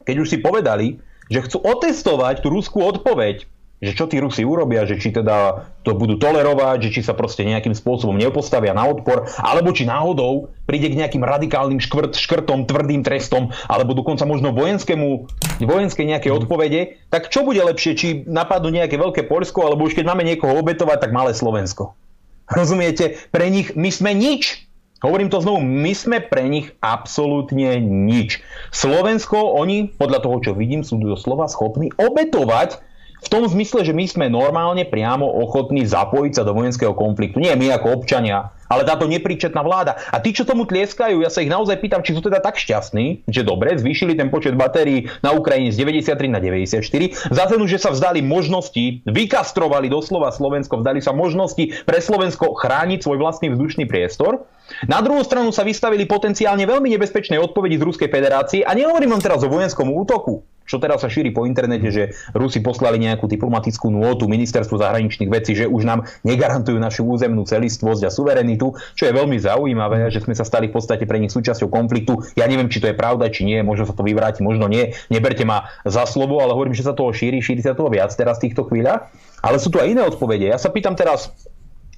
keď 0.05 0.17
už 0.21 0.29
si 0.29 0.39
povedali, 0.41 1.01
že 1.33 1.45
chcú 1.49 1.65
otestovať 1.65 2.45
tú 2.45 2.53
ruskú 2.53 2.85
odpoveď, 2.85 3.49
že 3.83 3.99
čo 3.99 4.07
tí 4.07 4.23
Rusi 4.23 4.47
urobia, 4.47 4.87
že 4.87 4.95
či 4.95 5.11
teda 5.11 5.67
to 5.83 5.99
budú 5.99 6.15
tolerovať, 6.15 6.87
že 6.87 6.93
či 6.95 7.01
sa 7.03 7.19
proste 7.19 7.43
nejakým 7.43 7.75
spôsobom 7.75 8.15
nepostavia 8.15 8.71
na 8.71 8.87
odpor, 8.87 9.27
alebo 9.43 9.75
či 9.75 9.91
náhodou 9.91 10.55
príde 10.71 10.87
k 10.87 11.03
nejakým 11.03 11.27
radikálnym 11.27 11.83
škvrt, 11.83 12.15
škrtom, 12.15 12.71
tvrdým 12.71 13.03
trestom, 13.03 13.51
alebo 13.67 13.99
dokonca 13.99 14.23
možno 14.23 14.55
vojenskému, 14.55 15.27
vojenskej 15.67 16.07
nejaké 16.07 16.31
mhm. 16.31 16.37
odpovede, 16.39 16.81
tak 17.11 17.27
čo 17.35 17.43
bude 17.43 17.59
lepšie, 17.59 17.93
či 17.99 18.09
napadnú 18.23 18.71
nejaké 18.71 18.95
veľké 18.95 19.27
Polsko, 19.27 19.67
alebo 19.67 19.91
už 19.91 19.99
keď 19.99 20.07
máme 20.07 20.23
niekoho 20.23 20.55
obetovať, 20.63 21.03
tak 21.03 21.11
malé 21.11 21.35
Slovensko. 21.35 21.99
Rozumiete? 22.57 23.19
Pre 23.35 23.47
nich 23.51 23.75
my 23.75 23.91
sme 23.91 24.15
nič. 24.15 24.71
Hovorím 25.03 25.35
to 25.35 25.43
znovu, 25.43 25.59
my 25.59 25.91
sme 25.99 26.23
pre 26.23 26.47
nich 26.47 26.71
absolútne 26.79 27.83
nič. 27.83 28.39
Slovensko, 28.71 29.59
oni, 29.59 29.91
podľa 29.91 30.23
toho, 30.23 30.39
čo 30.39 30.53
vidím, 30.55 30.87
sú 30.87 30.95
doslova 31.03 31.51
schopní 31.51 31.91
obetovať 31.99 32.92
v 33.23 33.29
tom 33.31 33.47
zmysle, 33.47 33.87
že 33.87 33.95
my 33.95 34.05
sme 34.11 34.27
normálne 34.27 34.83
priamo 34.83 35.25
ochotní 35.25 35.87
zapojiť 35.87 36.33
sa 36.35 36.43
do 36.43 36.59
vojenského 36.59 36.91
konfliktu. 36.91 37.39
Nie 37.39 37.55
my 37.55 37.79
ako 37.79 38.03
občania, 38.03 38.51
ale 38.67 38.83
táto 38.83 39.07
nepríčetná 39.07 39.63
vláda. 39.63 39.95
A 40.11 40.19
tí, 40.19 40.35
čo 40.35 40.43
tomu 40.43 40.67
tlieskajú, 40.67 41.23
ja 41.23 41.31
sa 41.31 41.45
ich 41.45 41.53
naozaj 41.53 41.79
pýtam, 41.79 42.03
či 42.03 42.19
sú 42.19 42.25
teda 42.25 42.43
tak 42.43 42.59
šťastní, 42.59 43.29
že 43.31 43.47
dobre, 43.47 43.79
zvýšili 43.79 44.19
ten 44.19 44.33
počet 44.33 44.59
batérií 44.59 45.07
na 45.23 45.37
Ukrajine 45.37 45.71
z 45.71 45.85
93 45.85 46.33
na 46.33 46.41
94, 46.43 47.31
za 47.31 47.45
cenu, 47.47 47.65
že 47.71 47.79
sa 47.79 47.95
vzdali 47.95 48.25
možnosti, 48.25 49.07
vykastrovali 49.07 49.87
doslova 49.87 50.35
Slovensko, 50.35 50.83
vzdali 50.83 50.99
sa 50.99 51.15
možnosti 51.15 51.85
pre 51.87 52.03
Slovensko 52.03 52.59
chrániť 52.59 53.05
svoj 53.05 53.23
vlastný 53.23 53.55
vzdušný 53.55 53.87
priestor. 53.87 54.49
Na 54.89 55.05
druhú 55.05 55.21
stranu 55.21 55.53
sa 55.53 55.63
vystavili 55.63 56.09
potenciálne 56.09 56.65
veľmi 56.65 56.89
nebezpečnej 56.97 57.37
odpovedi 57.37 57.77
z 57.77 57.87
Ruskej 57.87 58.09
federácie 58.09 58.65
a 58.65 58.73
nehovorím 58.73 59.15
vám 59.15 59.23
teraz 59.23 59.45
o 59.45 59.53
vojenskom 59.53 59.93
útoku, 59.93 60.43
čo 60.67 60.79
teraz 60.79 61.03
sa 61.03 61.09
šíri 61.11 61.35
po 61.35 61.45
internete, 61.45 61.89
že 61.91 62.15
Rusi 62.33 62.63
poslali 62.63 62.99
nejakú 63.03 63.27
diplomatickú 63.27 63.91
nôtu 63.91 64.27
ministerstvu 64.31 64.79
zahraničných 64.79 65.31
vecí, 65.31 65.53
že 65.59 65.67
už 65.67 65.83
nám 65.85 66.07
negarantujú 66.23 66.79
našu 66.79 67.07
územnú 67.07 67.43
celistvosť 67.45 68.03
a 68.07 68.11
suverenitu, 68.11 68.75
čo 68.95 69.03
je 69.09 69.13
veľmi 69.13 69.37
zaujímavé, 69.39 70.09
že 70.09 70.23
sme 70.23 70.37
sa 70.37 70.47
stali 70.47 70.71
v 70.71 70.75
podstate 70.79 71.05
pre 71.05 71.19
nich 71.19 71.35
súčasťou 71.35 71.69
konfliktu. 71.69 72.23
Ja 72.39 72.47
neviem, 72.47 72.71
či 72.71 72.79
to 72.79 72.91
je 72.91 72.97
pravda, 72.97 73.29
či 73.29 73.47
nie, 73.47 73.61
možno 73.61 73.89
sa 73.89 73.95
to 73.95 74.07
vyvráti, 74.07 74.45
možno 74.45 74.71
nie. 74.71 74.95
Neberte 75.13 75.45
ma 75.45 75.71
za 75.83 76.07
slovo, 76.07 76.41
ale 76.41 76.55
hovorím, 76.55 76.77
že 76.77 76.87
sa 76.87 76.97
toho 76.97 77.11
šíri, 77.11 77.43
šíri 77.43 77.63
sa 77.63 77.77
toho 77.77 77.91
viac 77.91 78.15
teraz 78.15 78.39
v 78.39 78.51
týchto 78.51 78.67
chvíľach. 78.69 79.11
Ale 79.43 79.59
sú 79.59 79.75
tu 79.75 79.83
aj 79.83 79.91
iné 79.91 80.03
odpovede. 80.07 80.47
Ja 80.47 80.59
sa 80.59 80.71
pýtam 80.71 80.95
teraz, 80.95 81.35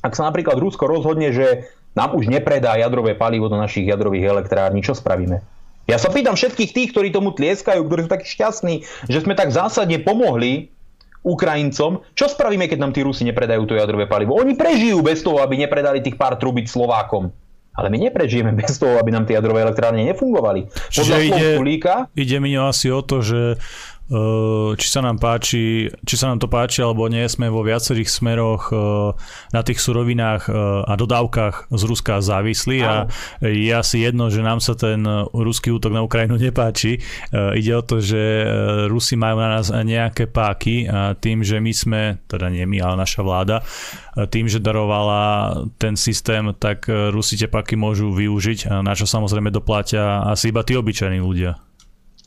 ak 0.01 0.17
sa 0.17 0.25
napríklad 0.29 0.57
Rusko 0.57 0.89
rozhodne, 0.89 1.33
že 1.33 1.69
nám 1.95 2.19
už 2.19 2.27
nepredá 2.27 2.75
jadrové 2.75 3.15
palivo 3.15 3.47
do 3.47 3.57
našich 3.57 3.87
jadrových 3.87 4.27
elektrární, 4.27 4.83
čo 4.83 4.97
spravíme? 4.97 5.45
Ja 5.85 6.01
sa 6.01 6.09
pýtam 6.09 6.33
všetkých 6.33 6.71
tých, 6.73 6.89
ktorí 6.97 7.13
tomu 7.13 7.37
tlieskajú, 7.37 7.85
ktorí 7.85 8.09
sú 8.09 8.11
takí 8.11 8.25
šťastní, 8.25 8.75
že 9.09 9.19
sme 9.21 9.37
tak 9.37 9.53
zásadne 9.53 10.01
pomohli 10.01 10.73
Ukrajincom, 11.25 12.05
čo 12.13 12.29
spravíme, 12.29 12.69
keď 12.69 12.79
nám 12.81 12.93
tí 12.93 13.01
Rusi 13.01 13.25
nepredajú 13.25 13.65
to 13.65 13.77
jadrové 13.77 14.05
palivo? 14.05 14.37
Oni 14.37 14.57
prežijú 14.57 15.01
bez 15.01 15.25
toho, 15.25 15.41
aby 15.41 15.57
nepredali 15.57 16.05
tých 16.05 16.21
pár 16.21 16.37
trubic 16.37 16.69
Slovákom. 16.69 17.33
Ale 17.75 17.91
my 17.91 18.07
neprežijeme 18.07 18.55
bez 18.55 18.79
toho, 18.79 19.03
aby 19.03 19.11
nám 19.11 19.27
tie 19.27 19.35
jadrové 19.35 19.67
elektrárne 19.67 20.07
nefungovali. 20.07 20.71
Podľa 20.71 20.95
Čiže 20.95 21.15
ide, 21.27 21.47
Kulíka, 21.59 22.07
ide 22.15 22.39
mi 22.39 22.55
asi 22.55 22.87
o 22.87 23.03
to, 23.03 23.19
že 23.19 23.59
či 24.77 24.89
sa 24.93 25.01
nám 25.01 25.17
páči, 25.17 25.89
či 26.05 26.15
sa 26.21 26.29
nám 26.29 26.37
to 26.37 26.49
páči 26.53 26.85
alebo 26.85 27.09
nie, 27.09 27.25
sme 27.25 27.49
vo 27.49 27.65
viacerých 27.65 28.13
smeroch 28.13 28.69
na 29.49 29.61
tých 29.65 29.81
surovinách 29.81 30.53
a 30.85 30.93
dodávkach 30.93 31.73
z 31.73 31.83
Ruska 31.89 32.21
závislí 32.21 32.85
a 32.85 33.09
je 33.41 33.73
asi 33.73 34.05
jedno, 34.05 34.29
že 34.29 34.45
nám 34.45 34.61
sa 34.61 34.77
ten 34.77 35.01
ruský 35.33 35.73
útok 35.73 35.97
na 35.97 36.05
Ukrajinu 36.05 36.37
nepáči. 36.45 37.01
Ide 37.33 37.73
o 37.81 37.83
to, 37.83 38.05
že 38.05 38.45
Rusi 38.93 39.17
majú 39.17 39.41
na 39.41 39.57
nás 39.57 39.73
nejaké 39.73 40.29
páky 40.29 40.85
a 40.85 41.17
tým, 41.17 41.41
že 41.41 41.57
my 41.57 41.73
sme, 41.73 42.03
teda 42.29 42.53
nie 42.53 42.69
my, 42.69 42.85
ale 42.85 43.01
naša 43.01 43.25
vláda, 43.25 43.65
tým, 44.29 44.53
že 44.53 44.61
darovala 44.61 45.57
ten 45.81 45.97
systém, 45.97 46.53
tak 46.61 46.93
Rusi 46.93 47.41
tie 47.41 47.49
páky 47.49 47.73
môžu 47.81 48.13
využiť, 48.13 48.69
na 48.85 48.93
čo 48.93 49.09
samozrejme 49.09 49.49
doplatia 49.49 50.29
asi 50.29 50.53
iba 50.53 50.61
tí 50.61 50.77
obyčajní 50.77 51.25
ľudia. 51.25 51.57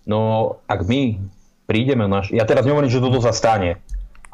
No, 0.07 0.55
ak 0.71 0.87
my 0.87 1.36
prídeme 1.67 2.07
naš... 2.07 2.31
Ja 2.31 2.47
teraz 2.47 2.63
nehovorím, 2.63 2.89
že 2.89 3.03
toto 3.03 3.19
sa 3.19 3.35
stane, 3.35 3.83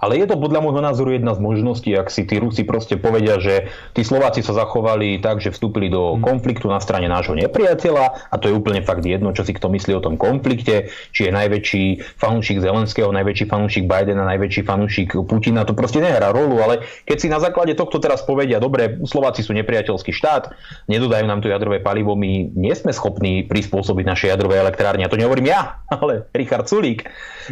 ale 0.03 0.19
je 0.19 0.27
to 0.27 0.35
podľa 0.35 0.59
môjho 0.59 0.83
názoru 0.83 1.15
jedna 1.15 1.31
z 1.31 1.39
možností, 1.39 1.95
ak 1.95 2.11
si 2.11 2.27
tí 2.27 2.35
Rusi 2.43 2.67
proste 2.67 2.99
povedia, 2.99 3.39
že 3.39 3.71
tí 3.95 4.03
Slováci 4.03 4.43
sa 4.43 4.51
zachovali 4.51 5.23
tak, 5.23 5.39
že 5.39 5.55
vstúpili 5.55 5.87
do 5.87 6.19
hmm. 6.19 6.27
konfliktu 6.27 6.67
na 6.67 6.83
strane 6.83 7.07
nášho 7.07 7.39
nepriateľa 7.39 8.27
a 8.27 8.35
to 8.35 8.51
je 8.51 8.57
úplne 8.59 8.83
fakt 8.83 9.07
jedno, 9.07 9.31
čo 9.31 9.47
si 9.47 9.55
kto 9.55 9.71
myslí 9.71 9.95
o 9.95 10.03
tom 10.03 10.19
konflikte, 10.19 10.91
či 11.15 11.27
je 11.27 11.31
najväčší 11.31 11.83
fanúšik 12.19 12.59
Zelenského, 12.59 13.15
najväčší 13.15 13.45
fanúšik 13.47 13.87
Bidena, 13.87 14.27
najväčší 14.27 14.61
fanúšik 14.67 15.15
Putina, 15.23 15.63
to 15.63 15.71
proste 15.71 16.03
nehrá 16.03 16.35
rolu, 16.35 16.59
ale 16.59 16.83
keď 17.07 17.17
si 17.17 17.27
na 17.31 17.39
základe 17.39 17.71
tohto 17.79 18.03
teraz 18.03 18.19
povedia, 18.27 18.59
dobre, 18.59 18.99
Slováci 19.07 19.39
sú 19.39 19.55
nepriateľský 19.55 20.11
štát, 20.11 20.51
nedodajú 20.91 21.23
nám 21.23 21.39
tu 21.39 21.47
jadrové 21.47 21.79
palivo, 21.79 22.17
my 22.19 22.51
nie 22.51 22.73
sme 22.73 22.91
schopní 22.91 23.45
prispôsobiť 23.47 24.05
naše 24.05 24.25
jadrové 24.27 24.59
elektrárne. 24.59 25.05
A 25.05 25.11
to 25.11 25.19
nehovorím 25.19 25.53
ja, 25.53 25.79
ale 25.95 26.27
Richard 26.33 26.67
Sulík. 26.67 27.05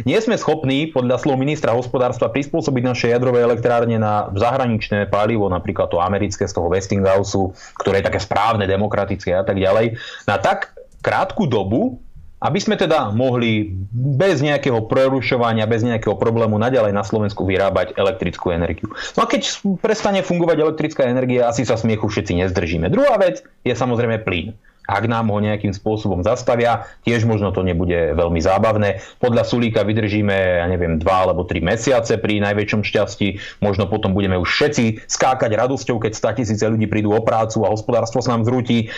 Nie 0.04 0.18
sme 0.20 0.36
schopní, 0.36 0.90
podľa 0.90 1.20
slov 1.20 1.36
ministra 1.38 1.76
hospodárstva, 1.76 2.32
prispôsobiť 2.42 2.82
naše 2.82 3.06
jadrové 3.14 3.46
elektrárne 3.46 4.02
na 4.02 4.26
zahraničné 4.34 5.06
palivo, 5.06 5.46
napríklad 5.46 5.86
to 5.86 6.02
americké 6.02 6.50
z 6.50 6.58
toho 6.58 6.66
Westinghouse, 6.66 7.38
ktoré 7.78 8.02
je 8.02 8.10
také 8.10 8.18
správne, 8.18 8.66
demokratické 8.66 9.30
a 9.38 9.46
tak 9.46 9.62
ďalej, 9.62 9.94
na 10.26 10.42
tak 10.42 10.74
krátku 10.98 11.46
dobu, 11.46 12.02
aby 12.42 12.58
sme 12.58 12.74
teda 12.74 13.14
mohli 13.14 13.70
bez 13.94 14.42
nejakého 14.42 14.90
prerušovania, 14.90 15.70
bez 15.70 15.86
nejakého 15.86 16.18
problému 16.18 16.58
naďalej 16.58 16.90
na 16.90 17.06
Slovensku 17.06 17.46
vyrábať 17.46 17.94
elektrickú 17.94 18.50
energiu. 18.50 18.90
No 19.14 19.22
a 19.22 19.30
keď 19.30 19.62
prestane 19.78 20.26
fungovať 20.26 20.58
elektrická 20.58 21.06
energia, 21.06 21.46
asi 21.46 21.62
sa 21.62 21.78
smiechu 21.78 22.10
všetci 22.10 22.42
nezdržíme. 22.42 22.90
Druhá 22.90 23.14
vec 23.22 23.46
je 23.62 23.70
samozrejme 23.70 24.26
plyn. 24.26 24.58
Ak 24.86 25.06
nám 25.06 25.30
ho 25.30 25.38
nejakým 25.38 25.70
spôsobom 25.70 26.26
zastavia, 26.26 26.90
tiež 27.06 27.22
možno 27.22 27.54
to 27.54 27.62
nebude 27.62 28.18
veľmi 28.18 28.42
zábavné. 28.42 28.98
Podľa 29.22 29.46
Sulíka 29.46 29.86
vydržíme, 29.86 30.34
ja 30.34 30.66
neviem, 30.66 30.98
dva 30.98 31.26
alebo 31.26 31.46
tri 31.46 31.62
mesiace 31.62 32.18
pri 32.18 32.42
najväčšom 32.42 32.82
šťastí. 32.82 33.58
Možno 33.62 33.86
potom 33.86 34.10
budeme 34.10 34.34
už 34.38 34.50
všetci 34.50 35.06
skákať 35.06 35.54
radosťou, 35.54 36.02
keď 36.02 36.12
100 36.18 36.38
tisíce 36.42 36.64
ľudí 36.66 36.90
prídu 36.90 37.14
o 37.14 37.22
prácu 37.22 37.62
a 37.62 37.70
hospodárstvo 37.70 38.18
sa 38.18 38.34
nám 38.34 38.46
zrúti. 38.46 38.90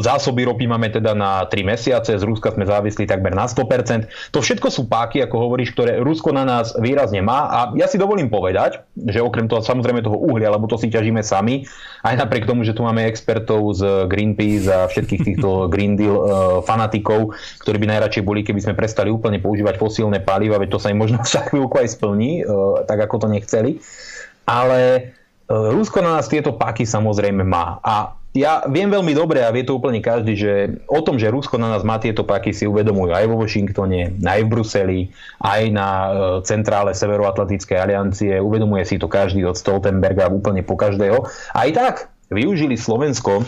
Zásoby 0.00 0.48
ropy 0.48 0.64
máme 0.66 0.88
teda 0.88 1.12
na 1.12 1.44
3 1.44 1.68
mesiace, 1.68 2.16
z 2.16 2.24
Ruska 2.24 2.56
sme 2.56 2.64
závislí 2.64 3.04
takmer 3.04 3.36
na 3.36 3.44
100%. 3.44 4.32
To 4.32 4.40
všetko 4.40 4.68
sú 4.72 4.88
páky, 4.88 5.20
ako 5.24 5.36
hovoríš, 5.36 5.76
ktoré 5.76 6.00
Rusko 6.00 6.32
na 6.32 6.48
nás 6.48 6.72
výrazne 6.76 7.20
má. 7.20 7.48
A 7.50 7.58
ja 7.76 7.84
si 7.86 8.00
dovolím 8.00 8.32
povedať, 8.32 8.82
že 8.96 9.20
okrem 9.20 9.46
toho 9.46 9.60
samozrejme 9.60 10.00
toho 10.00 10.16
uhlia, 10.16 10.48
lebo 10.48 10.64
to 10.66 10.80
si 10.80 10.88
ťažíme 10.88 11.20
sami, 11.20 11.68
aj 12.02 12.16
napriek 12.16 12.48
tomu, 12.48 12.64
že 12.64 12.72
tu 12.72 12.80
máme 12.80 13.04
expertov 13.04 13.76
z 13.76 14.08
Greenpeace 14.08 14.66
a 14.70 14.88
všetky 14.88 15.09
všetkých 15.10 15.26
týchto 15.26 15.66
Green 15.66 15.98
Deal 15.98 16.14
uh, 16.14 16.26
fanatikov, 16.62 17.34
ktorí 17.66 17.82
by 17.82 17.98
najradšej 17.98 18.22
boli, 18.22 18.46
keby 18.46 18.62
sme 18.62 18.78
prestali 18.78 19.10
úplne 19.10 19.42
používať 19.42 19.74
fosílne 19.74 20.22
paliva, 20.22 20.62
veď 20.62 20.70
to 20.70 20.78
sa 20.78 20.94
im 20.94 21.02
možno 21.02 21.18
za 21.26 21.50
chvíľku 21.50 21.74
aj 21.82 21.98
splní, 21.98 22.46
uh, 22.46 22.86
tak 22.86 23.02
ako 23.10 23.26
to 23.26 23.26
nechceli. 23.26 23.82
Ale 24.46 25.10
uh, 25.50 25.74
Rusko 25.74 25.98
na 26.06 26.14
nás 26.14 26.30
tieto 26.30 26.54
paky 26.54 26.86
samozrejme 26.86 27.42
má. 27.42 27.82
A 27.82 28.14
ja 28.30 28.62
viem 28.70 28.86
veľmi 28.86 29.10
dobre 29.10 29.42
a 29.42 29.50
vie 29.50 29.66
to 29.66 29.74
úplne 29.74 29.98
každý, 29.98 30.38
že 30.38 30.52
o 30.86 31.02
tom, 31.02 31.18
že 31.18 31.34
Rusko 31.34 31.58
na 31.58 31.66
nás 31.66 31.82
má 31.82 31.98
tieto 31.98 32.22
paky, 32.22 32.54
si 32.54 32.62
uvedomujú 32.62 33.10
aj 33.10 33.26
vo 33.26 33.42
Washingtone, 33.42 34.22
aj 34.22 34.40
v 34.46 34.50
Bruseli, 34.54 35.00
aj 35.42 35.62
na 35.74 35.88
centrále 36.46 36.94
Severoatlantickej 36.94 37.74
aliancie. 37.74 38.38
Uvedomuje 38.38 38.86
si 38.86 39.02
to 39.02 39.10
každý 39.10 39.42
od 39.42 39.58
Stoltenberga 39.58 40.30
úplne 40.30 40.62
po 40.62 40.78
každého. 40.78 41.26
Aj 41.58 41.68
tak 41.74 42.06
využili 42.30 42.78
Slovensko 42.78 43.42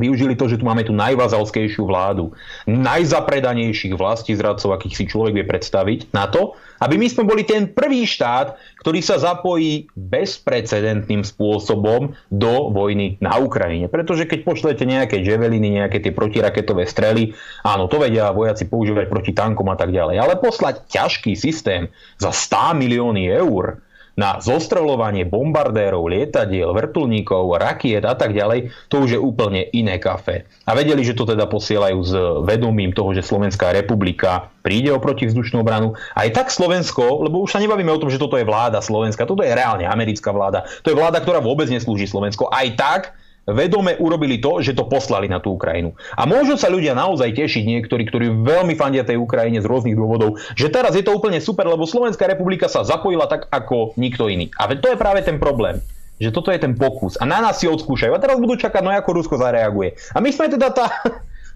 využili 0.00 0.34
to, 0.34 0.48
že 0.48 0.56
tu 0.56 0.64
máme 0.64 0.82
tú 0.82 0.96
najvazalskejšiu 0.96 1.84
vládu, 1.84 2.32
najzapredanejších 2.64 3.92
vlastí 3.92 4.32
zradcov, 4.32 4.72
akých 4.72 4.96
si 4.96 5.04
človek 5.04 5.36
vie 5.36 5.44
predstaviť, 5.44 6.10
na 6.16 6.26
to, 6.26 6.56
aby 6.80 6.96
my 6.96 7.06
sme 7.12 7.28
boli 7.28 7.44
ten 7.44 7.68
prvý 7.68 8.08
štát, 8.08 8.56
ktorý 8.80 9.04
sa 9.04 9.20
zapojí 9.20 9.92
bezprecedentným 9.92 11.20
spôsobom 11.20 12.16
do 12.32 12.72
vojny 12.72 13.20
na 13.20 13.36
Ukrajine. 13.36 13.92
Pretože 13.92 14.24
keď 14.24 14.48
pošlete 14.48 14.88
nejaké 14.88 15.20
javeliny, 15.20 15.76
nejaké 15.76 16.00
tie 16.00 16.16
protiraketové 16.16 16.88
strely, 16.88 17.36
áno, 17.60 17.84
to 17.92 18.00
vedia 18.00 18.32
vojaci 18.32 18.64
používať 18.64 19.12
proti 19.12 19.36
tankom 19.36 19.68
a 19.68 19.76
tak 19.76 19.92
ďalej. 19.92 20.16
Ale 20.16 20.40
poslať 20.40 20.88
ťažký 20.88 21.36
systém 21.36 21.92
za 22.16 22.32
100 22.32 22.80
milióny 22.80 23.28
eur, 23.28 23.84
na 24.20 24.36
zostreľovanie 24.36 25.24
bombardérov, 25.24 26.04
lietadiel, 26.12 26.76
vrtulníkov, 26.76 27.56
rakiet 27.56 28.04
a 28.04 28.12
tak 28.12 28.36
ďalej, 28.36 28.68
to 28.92 29.00
už 29.00 29.16
je 29.16 29.20
úplne 29.20 29.64
iné 29.72 29.96
kafe. 29.96 30.44
A 30.68 30.76
vedeli, 30.76 31.00
že 31.00 31.16
to 31.16 31.24
teda 31.24 31.48
posielajú 31.48 31.98
s 32.04 32.12
vedomím 32.44 32.92
toho, 32.92 33.16
že 33.16 33.24
Slovenská 33.24 33.72
republika 33.72 34.52
príde 34.60 34.92
o 34.92 35.00
protivzdušnú 35.00 35.64
obranu. 35.64 35.96
Aj 36.12 36.28
tak 36.28 36.52
Slovensko, 36.52 37.24
lebo 37.24 37.40
už 37.40 37.56
sa 37.56 37.62
nebavíme 37.64 37.88
o 37.88 37.96
tom, 37.96 38.12
že 38.12 38.20
toto 38.20 38.36
je 38.36 38.44
vláda 38.44 38.84
Slovenska, 38.84 39.24
toto 39.24 39.40
je 39.40 39.56
reálne 39.56 39.88
americká 39.88 40.28
vláda, 40.28 40.68
to 40.84 40.92
je 40.92 40.98
vláda, 41.00 41.24
ktorá 41.24 41.40
vôbec 41.40 41.72
neslúži 41.72 42.04
Slovensko. 42.04 42.52
Aj 42.52 42.68
tak 42.76 43.16
vedome 43.48 43.96
urobili 43.96 44.40
to, 44.40 44.60
že 44.60 44.76
to 44.76 44.84
poslali 44.88 45.28
na 45.28 45.40
tú 45.40 45.56
Ukrajinu. 45.56 45.96
A 46.16 46.28
môžu 46.28 46.60
sa 46.60 46.68
ľudia 46.68 46.92
naozaj 46.92 47.32
tešiť 47.32 47.64
niektorí, 47.64 48.08
ktorí 48.08 48.32
veľmi 48.44 48.76
fandia 48.76 49.06
tej 49.06 49.20
Ukrajine 49.20 49.60
z 49.60 49.68
rôznych 49.68 49.96
dôvodov, 49.96 50.36
že 50.54 50.68
teraz 50.68 50.92
je 50.96 51.04
to 51.04 51.16
úplne 51.16 51.40
super, 51.40 51.64
lebo 51.66 51.88
Slovenská 51.88 52.28
republika 52.28 52.68
sa 52.68 52.84
zapojila 52.86 53.26
tak 53.26 53.48
ako 53.48 53.96
nikto 53.96 54.28
iný. 54.28 54.52
A 54.60 54.70
to 54.72 54.92
je 54.92 55.00
práve 55.00 55.24
ten 55.24 55.40
problém 55.40 55.80
že 56.20 56.28
toto 56.36 56.52
je 56.52 56.60
ten 56.60 56.76
pokus. 56.76 57.16
A 57.16 57.24
na 57.24 57.40
nás 57.40 57.56
si 57.56 57.64
odskúšajú. 57.64 58.12
A 58.12 58.20
teraz 58.20 58.36
budú 58.36 58.52
čakať, 58.52 58.84
no 58.84 58.92
ako 58.92 59.24
Rusko 59.24 59.40
zareaguje. 59.40 59.96
A 60.12 60.20
my 60.20 60.28
sme 60.28 60.52
teda 60.52 60.68
tá, 60.68 60.92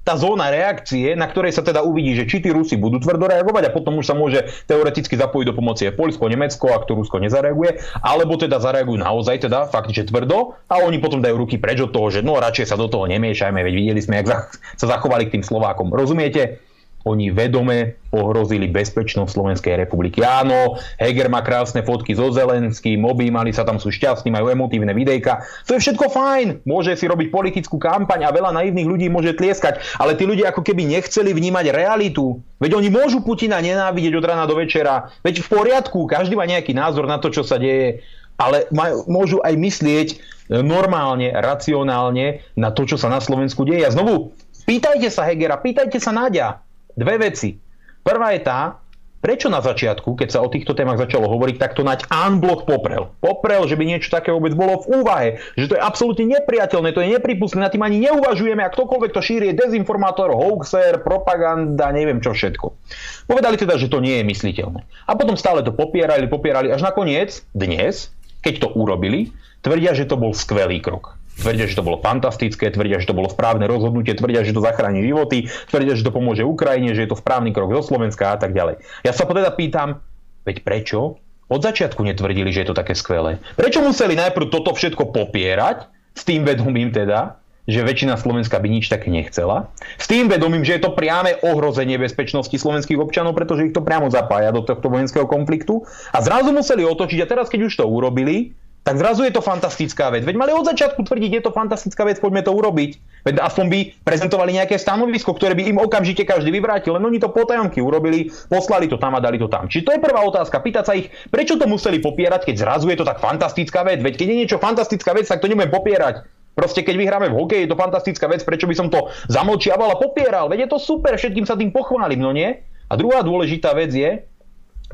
tá 0.04 0.20
zóna 0.20 0.52
reakcie, 0.52 1.16
na 1.16 1.24
ktorej 1.24 1.56
sa 1.56 1.64
teda 1.64 1.80
uvidí, 1.80 2.12
že 2.12 2.28
či 2.28 2.44
tí 2.44 2.52
Rusi 2.52 2.76
budú 2.76 3.00
tvrdo 3.00 3.24
reagovať 3.24 3.72
a 3.72 3.74
potom 3.74 3.96
už 3.98 4.06
sa 4.06 4.12
môže 4.12 4.44
teoreticky 4.68 5.16
zapojiť 5.16 5.46
do 5.48 5.56
pomoci 5.56 5.88
aj 5.88 5.96
Polsko, 5.96 6.28
Nemecko, 6.28 6.76
ak 6.76 6.84
to 6.84 6.92
Rusko 6.92 7.24
nezareaguje, 7.24 7.80
alebo 8.04 8.36
teda 8.36 8.60
zareagujú 8.60 9.00
naozaj 9.00 9.48
teda 9.48 9.64
fakt, 9.72 9.90
že 9.90 10.04
tvrdo 10.04 10.60
a 10.68 10.84
oni 10.84 11.00
potom 11.00 11.24
dajú 11.24 11.40
ruky 11.40 11.56
preč 11.56 11.80
od 11.80 11.90
toho, 11.90 12.12
že 12.12 12.20
no 12.20 12.36
radšej 12.36 12.68
sa 12.68 12.76
do 12.76 12.86
toho 12.86 13.08
nemiešajme, 13.08 13.56
veď 13.64 13.74
videli 13.74 14.00
sme, 14.04 14.20
jak 14.20 14.52
sa 14.76 14.86
zachovali 14.86 15.26
k 15.26 15.40
tým 15.40 15.44
Slovákom. 15.44 15.88
Rozumiete? 15.88 16.60
Oni 17.04 17.28
vedome 17.28 18.00
ohrozili 18.16 18.64
bezpečnosť 18.64 19.36
Slovenskej 19.36 19.76
republiky. 19.76 20.24
Áno, 20.24 20.80
Heger 20.96 21.28
má 21.28 21.44
krásne 21.44 21.84
fotky 21.84 22.16
so 22.16 22.32
Zelenským, 22.32 23.04
objímali 23.04 23.52
sa 23.52 23.66
tam, 23.66 23.76
sú 23.76 23.92
šťastní, 23.92 24.32
majú 24.32 24.48
emotívne 24.48 24.96
videjka. 24.96 25.44
To 25.68 25.76
je 25.76 25.84
všetko 25.84 26.08
fajn. 26.08 26.64
Môže 26.64 26.96
si 26.96 27.04
robiť 27.04 27.28
politickú 27.28 27.76
kampaň 27.76 28.24
a 28.24 28.32
veľa 28.32 28.56
naivných 28.56 28.88
ľudí 28.88 29.06
môže 29.12 29.36
tlieskať, 29.36 29.84
ale 30.00 30.16
tí 30.16 30.24
ľudia 30.24 30.48
ako 30.54 30.64
keby 30.64 30.88
nechceli 30.88 31.36
vnímať 31.36 31.76
realitu. 31.76 32.40
Veď 32.56 32.80
oni 32.80 32.88
môžu 32.88 33.20
Putina 33.20 33.60
nenávidieť 33.60 34.14
od 34.16 34.24
rana 34.24 34.48
do 34.48 34.56
večera. 34.56 35.12
Veď 35.20 35.44
v 35.44 35.48
poriadku, 35.52 36.08
každý 36.08 36.40
má 36.40 36.48
nejaký 36.48 36.72
názor 36.72 37.04
na 37.04 37.20
to, 37.20 37.28
čo 37.28 37.44
sa 37.44 37.60
deje, 37.60 38.00
ale 38.40 38.64
môžu 39.06 39.44
aj 39.44 39.54
myslieť 39.60 40.08
normálne, 40.48 41.36
racionálne 41.36 42.40
na 42.56 42.72
to, 42.72 42.88
čo 42.88 42.96
sa 42.96 43.12
na 43.12 43.20
Slovensku 43.20 43.68
deje. 43.68 43.84
A 43.84 43.92
znovu, 43.92 44.32
pýtajte 44.64 45.12
sa 45.12 45.28
Hegera, 45.28 45.60
pýtajte 45.60 46.00
sa 46.00 46.08
Náďa 46.12 46.63
dve 46.94 47.14
veci. 47.18 47.58
Prvá 48.04 48.32
je 48.34 48.40
tá, 48.42 48.78
prečo 49.24 49.48
na 49.48 49.64
začiatku, 49.64 50.20
keď 50.20 50.28
sa 50.36 50.44
o 50.44 50.52
týchto 50.52 50.76
témach 50.76 51.00
začalo 51.00 51.24
hovoriť, 51.32 51.56
tak 51.56 51.72
to 51.72 51.80
nať 51.80 52.04
unblock 52.12 52.68
poprel. 52.68 53.08
Poprel, 53.24 53.64
že 53.64 53.80
by 53.80 53.84
niečo 53.88 54.12
také 54.12 54.28
vôbec 54.28 54.52
bolo 54.52 54.84
v 54.84 55.00
úvahe, 55.00 55.28
že 55.56 55.72
to 55.72 55.80
je 55.80 55.80
absolútne 55.80 56.28
nepriateľné, 56.28 56.92
to 56.92 57.00
je 57.00 57.16
nepripustné, 57.16 57.64
na 57.64 57.72
tým 57.72 57.80
ani 57.80 58.04
neuvažujeme 58.04 58.60
a 58.60 58.68
ktokoľvek 58.68 59.16
to 59.16 59.24
šíri 59.24 59.48
je 59.48 59.58
dezinformátor, 59.64 60.28
hoaxer, 60.36 61.00
propaganda, 61.00 61.88
neviem 61.88 62.20
čo 62.20 62.36
všetko. 62.36 62.76
Povedali 63.24 63.56
teda, 63.56 63.80
že 63.80 63.88
to 63.88 64.04
nie 64.04 64.20
je 64.20 64.28
mysliteľné. 64.28 64.84
A 65.08 65.16
potom 65.16 65.40
stále 65.40 65.64
to 65.64 65.72
popierali, 65.72 66.28
popierali, 66.28 66.68
až 66.68 66.84
nakoniec, 66.84 67.40
dnes, 67.56 68.12
keď 68.44 68.68
to 68.68 68.68
urobili, 68.76 69.32
tvrdia, 69.64 69.96
že 69.96 70.04
to 70.04 70.20
bol 70.20 70.36
skvelý 70.36 70.84
krok. 70.84 71.16
Tvrdia, 71.34 71.66
že 71.66 71.74
to 71.74 71.82
bolo 71.82 71.98
fantastické, 71.98 72.70
tvrdia, 72.70 73.02
že 73.02 73.10
to 73.10 73.16
bolo 73.18 73.26
správne 73.26 73.66
rozhodnutie, 73.66 74.14
tvrdia, 74.14 74.46
že 74.46 74.54
to 74.54 74.62
zachráni 74.62 75.02
životy, 75.02 75.50
tvrdia, 75.68 75.98
že 75.98 76.06
to 76.06 76.14
pomôže 76.14 76.46
Ukrajine, 76.46 76.94
že 76.94 77.04
je 77.04 77.10
to 77.10 77.18
správny 77.18 77.50
krok 77.50 77.74
zo 77.82 77.94
Slovenska 77.94 78.34
a 78.34 78.38
tak 78.38 78.54
ďalej. 78.54 78.80
Ja 79.02 79.10
sa 79.10 79.26
teda 79.26 79.50
pýtam, 79.50 80.00
veď 80.46 80.62
prečo 80.62 81.18
od 81.50 81.60
začiatku 81.60 82.00
netvrdili, 82.00 82.48
že 82.54 82.64
je 82.64 82.68
to 82.72 82.78
také 82.78 82.96
skvelé? 82.96 83.42
Prečo 83.58 83.84
museli 83.84 84.16
najprv 84.16 84.48
toto 84.48 84.72
všetko 84.72 85.12
popierať, 85.12 85.90
s 86.14 86.22
tým 86.22 86.46
vedomím 86.46 86.94
teda, 86.94 87.42
že 87.64 87.80
väčšina 87.80 88.20
Slovenska 88.20 88.60
by 88.60 88.68
nič 88.68 88.92
také 88.92 89.08
nechcela. 89.08 89.72
S 89.96 90.04
tým 90.04 90.28
vedomím, 90.28 90.62
že 90.62 90.76
je 90.76 90.84
to 90.84 90.92
priame 90.92 91.40
ohrozenie 91.40 91.96
bezpečnosti 91.96 92.52
slovenských 92.52 93.00
občanov, 93.00 93.32
pretože 93.32 93.72
ich 93.72 93.74
to 93.74 93.80
priamo 93.80 94.12
zapája 94.12 94.52
do 94.52 94.60
tohto 94.60 94.92
vojenského 94.92 95.24
konfliktu. 95.24 95.80
A 96.12 96.20
zrazu 96.20 96.52
museli 96.52 96.84
otočiť 96.84 97.24
a 97.24 97.26
teraz, 97.28 97.48
keď 97.48 97.72
už 97.72 97.74
to 97.80 97.84
urobili, 97.88 98.52
tak 98.84 99.00
zrazu 99.00 99.24
je 99.24 99.32
to 99.32 99.40
fantastická 99.40 100.12
vec. 100.12 100.28
Veď 100.28 100.36
mali 100.36 100.52
od 100.52 100.68
začiatku 100.68 101.08
tvrdiť, 101.08 101.40
je 101.40 101.42
to 101.48 101.56
fantastická 101.56 102.04
vec, 102.04 102.20
poďme 102.20 102.44
to 102.44 102.52
urobiť. 102.52 103.00
Veď 103.24 103.40
aspoň 103.40 103.66
by 103.72 103.78
prezentovali 104.04 104.60
nejaké 104.60 104.76
stanovisko, 104.76 105.32
ktoré 105.32 105.56
by 105.56 105.72
im 105.72 105.80
okamžite 105.80 106.28
každý 106.28 106.52
vyvrátil, 106.52 106.92
len 106.92 107.08
oni 107.08 107.16
to 107.16 107.32
potajomky 107.32 107.80
urobili, 107.80 108.28
poslali 108.52 108.84
to 108.84 109.00
tam 109.00 109.16
a 109.16 109.24
dali 109.24 109.40
to 109.40 109.48
tam. 109.48 109.72
Čiže 109.72 109.88
to 109.88 109.92
je 109.96 110.04
prvá 110.04 110.20
otázka, 110.28 110.60
pýtať 110.60 110.84
sa 110.84 110.92
ich, 110.92 111.08
prečo 111.32 111.56
to 111.56 111.64
museli 111.64 111.96
popierať, 111.96 112.44
keď 112.44 112.60
zrazu 112.60 112.92
je 112.92 113.00
to 113.00 113.08
tak 113.08 113.24
fantastická 113.24 113.88
vec. 113.88 114.04
Veď 114.04 114.20
keď 114.20 114.26
je 114.28 114.36
niečo 114.44 114.56
fantastická 114.60 115.16
vec, 115.16 115.24
tak 115.24 115.40
to 115.40 115.48
nebudem 115.48 115.72
popierať. 115.72 116.28
Proste 116.52 116.84
keď 116.84 116.94
vyhráme 117.00 117.32
v 117.32 117.38
hokeji, 117.40 117.64
je 117.64 117.70
to 117.72 117.80
fantastická 117.80 118.28
vec, 118.28 118.44
prečo 118.44 118.68
by 118.68 118.76
som 118.76 118.92
to 118.92 119.08
zamlčiaval 119.32 119.96
a 119.96 119.98
popieral. 119.98 120.52
Veď 120.52 120.68
je 120.68 120.76
to 120.76 120.78
super, 120.78 121.16
všetkým 121.16 121.48
sa 121.48 121.56
tým 121.56 121.72
pochválim, 121.72 122.20
no 122.20 122.36
nie? 122.36 122.60
A 122.86 123.00
druhá 123.00 123.24
dôležitá 123.24 123.72
vec 123.72 123.90
je, 123.96 124.22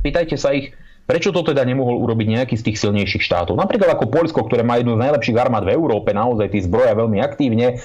pýtajte 0.00 0.38
sa 0.38 0.54
ich, 0.54 0.72
Prečo 1.08 1.34
to 1.34 1.42
teda 1.42 1.66
nemohol 1.66 1.98
urobiť 2.06 2.26
nejaký 2.38 2.54
z 2.54 2.70
tých 2.70 2.78
silnejších 2.86 3.26
štátov? 3.26 3.58
Napríklad 3.58 3.98
ako 3.98 4.14
Polsko, 4.14 4.46
ktoré 4.46 4.62
má 4.62 4.78
jednu 4.78 4.94
z 4.94 5.02
najlepších 5.10 5.34
armád 5.34 5.66
v 5.66 5.74
Európe, 5.74 6.14
naozaj 6.14 6.54
tí 6.54 6.62
zbroja 6.62 6.94
veľmi 6.94 7.18
aktívne, 7.18 7.66
e, 7.74 7.76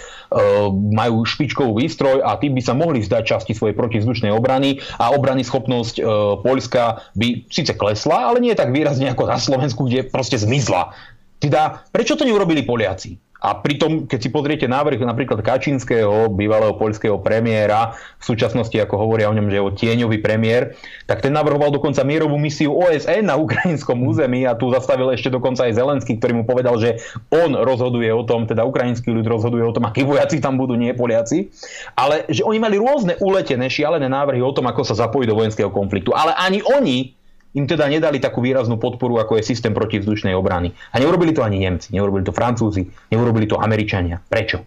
majú 0.94 1.26
špičkový 1.26 1.74
výstroj 1.74 2.22
a 2.22 2.38
tí 2.38 2.54
by 2.54 2.62
sa 2.62 2.78
mohli 2.78 3.02
vzdať 3.02 3.24
časti 3.26 3.58
svojej 3.58 3.74
protizdušnej 3.74 4.30
obrany 4.30 4.78
a 5.02 5.10
obrany 5.10 5.42
schopnosť 5.42 5.96
e, 5.98 6.04
Polska 6.46 7.02
by 7.18 7.50
síce 7.50 7.74
klesla, 7.74 8.30
ale 8.30 8.46
nie 8.46 8.54
tak 8.54 8.70
výrazne 8.70 9.10
ako 9.10 9.26
na 9.26 9.42
Slovensku, 9.42 9.90
kde 9.90 10.06
proste 10.06 10.38
zmizla. 10.38 10.94
Teda, 11.42 11.82
prečo 11.90 12.14
to 12.14 12.30
neurobili 12.30 12.62
Poliaci? 12.62 13.25
A 13.42 13.60
pritom, 13.60 14.08
keď 14.08 14.20
si 14.20 14.30
pozriete 14.32 14.66
návrh 14.66 15.02
napríklad 15.04 15.44
Kačinského, 15.44 16.32
bývalého 16.32 16.76
poľského 16.76 17.20
premiéra, 17.20 17.96
v 18.20 18.24
súčasnosti, 18.24 18.74
ako 18.74 18.96
hovoria 18.96 19.30
o 19.30 19.36
ňom, 19.36 19.52
že 19.52 19.58
je 19.58 19.64
o 19.64 19.76
tieňový 19.76 20.18
premiér, 20.24 20.76
tak 21.06 21.22
ten 21.22 21.34
navrhoval 21.34 21.70
dokonca 21.70 22.02
mierovú 22.06 22.36
misiu 22.38 22.74
OSN 22.74 23.28
na 23.28 23.36
ukrajinskom 23.40 24.02
území 24.04 24.44
a 24.44 24.58
tu 24.58 24.70
zastavil 24.70 25.12
ešte 25.14 25.32
dokonca 25.32 25.68
aj 25.68 25.78
Zelenský, 25.78 26.20
ktorý 26.20 26.42
mu 26.42 26.44
povedal, 26.44 26.76
že 26.78 27.02
on 27.32 27.56
rozhoduje 27.56 28.10
o 28.12 28.24
tom, 28.28 28.48
teda 28.48 28.68
ukrajinský 28.68 29.12
ľud 29.12 29.26
rozhoduje 29.26 29.64
o 29.64 29.74
tom, 29.76 29.88
akí 29.88 30.04
vojaci 30.04 30.44
tam 30.44 30.60
budú, 30.60 30.76
nie 30.76 30.92
Poliaci. 30.92 31.50
Ale 31.96 32.28
že 32.28 32.44
oni 32.44 32.60
mali 32.60 32.76
rôzne 32.76 33.16
uletené, 33.24 33.72
šialené 33.72 34.12
návrhy 34.12 34.44
o 34.44 34.52
tom, 34.52 34.68
ako 34.68 34.84
sa 34.84 34.96
zapojiť 35.08 35.28
do 35.32 35.38
vojenského 35.38 35.72
konfliktu. 35.72 36.12
Ale 36.12 36.36
ani 36.36 36.60
oni 36.62 37.15
im 37.56 37.66
teda 37.66 37.88
nedali 37.88 38.20
takú 38.20 38.44
výraznú 38.44 38.76
podporu, 38.76 39.18
ako 39.24 39.40
je 39.40 39.48
systém 39.48 39.72
protivzdušnej 39.72 40.36
obrany. 40.36 40.76
A 40.92 41.00
neurobili 41.00 41.32
to 41.32 41.42
ani 41.42 41.64
Nemci, 41.64 41.96
neurobili 41.96 42.28
to 42.28 42.36
Francúzi, 42.36 42.92
neurobili 43.10 43.48
to 43.48 43.56
Američania. 43.56 44.20
Prečo? 44.20 44.62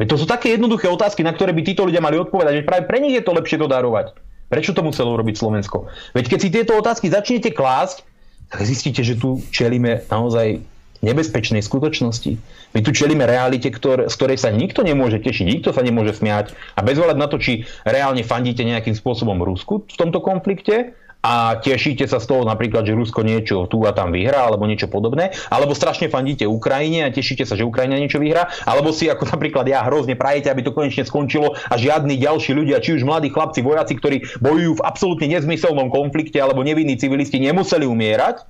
Veď 0.00 0.16
to 0.16 0.16
sú 0.16 0.24
také 0.24 0.56
jednoduché 0.56 0.88
otázky, 0.88 1.20
na 1.20 1.34
ktoré 1.34 1.52
by 1.52 1.60
títo 1.60 1.84
ľudia 1.84 2.00
mali 2.00 2.16
odpovedať. 2.16 2.62
Veď 2.62 2.64
práve 2.64 2.82
pre 2.88 2.98
nich 3.04 3.18
je 3.18 3.24
to 3.26 3.36
lepšie 3.36 3.60
to 3.60 3.68
darovať. 3.68 4.16
Prečo 4.48 4.72
to 4.72 4.80
muselo 4.80 5.12
urobiť 5.12 5.36
Slovensko? 5.36 5.92
Veď 6.16 6.24
keď 6.32 6.38
si 6.40 6.48
tieto 6.48 6.72
otázky 6.74 7.12
začnete 7.12 7.52
klásť, 7.52 8.02
tak 8.50 8.66
zistíte, 8.66 9.04
že 9.04 9.14
tu 9.14 9.38
čelíme 9.52 10.08
naozaj 10.10 10.64
nebezpečnej 11.00 11.64
skutočnosti. 11.64 12.32
My 12.76 12.80
tu 12.84 12.92
čelíme 12.92 13.24
realite, 13.24 13.72
ktor- 13.72 14.08
z 14.08 14.14
ktorej 14.14 14.36
sa 14.36 14.52
nikto 14.52 14.84
nemôže 14.84 15.20
tešiť, 15.20 15.46
nikto 15.48 15.72
sa 15.72 15.80
nemôže 15.80 16.12
smiať 16.12 16.52
a 16.76 16.84
bez 16.84 17.00
na 17.00 17.26
to, 17.28 17.40
či 17.40 17.64
reálne 17.88 18.20
fandíte 18.20 18.60
nejakým 18.64 18.92
spôsobom 18.92 19.40
Rusku 19.40 19.88
v 19.88 19.96
tomto 19.96 20.20
konflikte, 20.20 20.92
a 21.20 21.60
tešíte 21.60 22.08
sa 22.08 22.16
z 22.16 22.32
toho 22.32 22.48
napríklad, 22.48 22.88
že 22.88 22.96
Rusko 22.96 23.20
niečo 23.20 23.68
tu 23.68 23.84
a 23.84 23.92
tam 23.92 24.08
vyhrá 24.08 24.48
alebo 24.48 24.64
niečo 24.64 24.88
podobné, 24.88 25.36
alebo 25.52 25.76
strašne 25.76 26.08
fandíte 26.08 26.48
Ukrajine 26.48 27.04
a 27.04 27.12
tešíte 27.12 27.44
sa, 27.44 27.60
že 27.60 27.68
Ukrajina 27.68 28.00
niečo 28.00 28.16
vyhrá, 28.16 28.48
alebo 28.64 28.88
si 28.88 29.04
ako 29.12 29.28
napríklad 29.28 29.68
ja 29.68 29.84
hrozne 29.84 30.16
prajete, 30.16 30.48
aby 30.48 30.64
to 30.64 30.72
konečne 30.72 31.04
skončilo 31.04 31.52
a 31.68 31.74
žiadni 31.76 32.16
ďalší 32.16 32.56
ľudia, 32.56 32.80
či 32.80 32.96
už 32.96 33.04
mladí 33.04 33.28
chlapci, 33.28 33.60
vojaci, 33.60 34.00
ktorí 34.00 34.16
bojujú 34.40 34.80
v 34.80 34.84
absolútne 34.84 35.28
nezmyselnom 35.28 35.92
konflikte 35.92 36.40
alebo 36.40 36.64
nevinní 36.64 36.96
civilisti 36.96 37.36
nemuseli 37.36 37.84
umierať. 37.84 38.40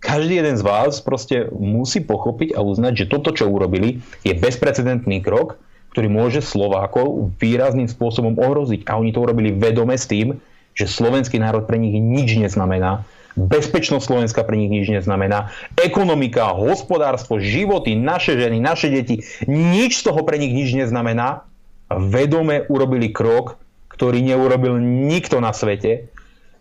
Každý 0.00 0.40
jeden 0.40 0.56
z 0.56 0.64
vás 0.64 1.00
proste 1.04 1.52
musí 1.52 2.00
pochopiť 2.00 2.56
a 2.56 2.64
uznať, 2.64 3.04
že 3.04 3.10
toto, 3.12 3.32
čo 3.32 3.48
urobili, 3.48 4.00
je 4.24 4.32
bezprecedentný 4.36 5.24
krok, 5.24 5.56
ktorý 5.92 6.12
môže 6.12 6.40
Slovákov 6.44 7.32
výrazným 7.40 7.88
spôsobom 7.88 8.36
ohroziť. 8.36 8.84
A 8.88 9.00
oni 9.00 9.16
to 9.16 9.24
urobili 9.24 9.56
vedome 9.56 9.96
s 9.96 10.04
tým, 10.04 10.36
že 10.76 10.84
slovenský 10.84 11.40
národ 11.40 11.64
pre 11.64 11.80
nich 11.80 11.96
nič 11.96 12.36
neznamená, 12.36 13.02
bezpečnosť 13.36 14.04
Slovenska 14.04 14.40
pre 14.44 14.56
nich 14.56 14.72
nič 14.72 14.88
neznamená, 14.88 15.52
ekonomika, 15.76 16.52
hospodárstvo, 16.56 17.36
životy, 17.40 17.92
naše 17.96 18.36
ženy, 18.36 18.60
naše 18.60 18.88
deti, 18.88 19.24
nič 19.44 20.00
z 20.00 20.12
toho 20.12 20.24
pre 20.24 20.40
nich 20.40 20.56
nič 20.56 20.72
neznamená. 20.72 21.44
Vedome 21.88 22.66
urobili 22.66 23.12
krok, 23.12 23.60
ktorý 23.92 24.24
neurobil 24.24 24.80
nikto 24.80 25.38
na 25.38 25.54
svete. 25.54 26.10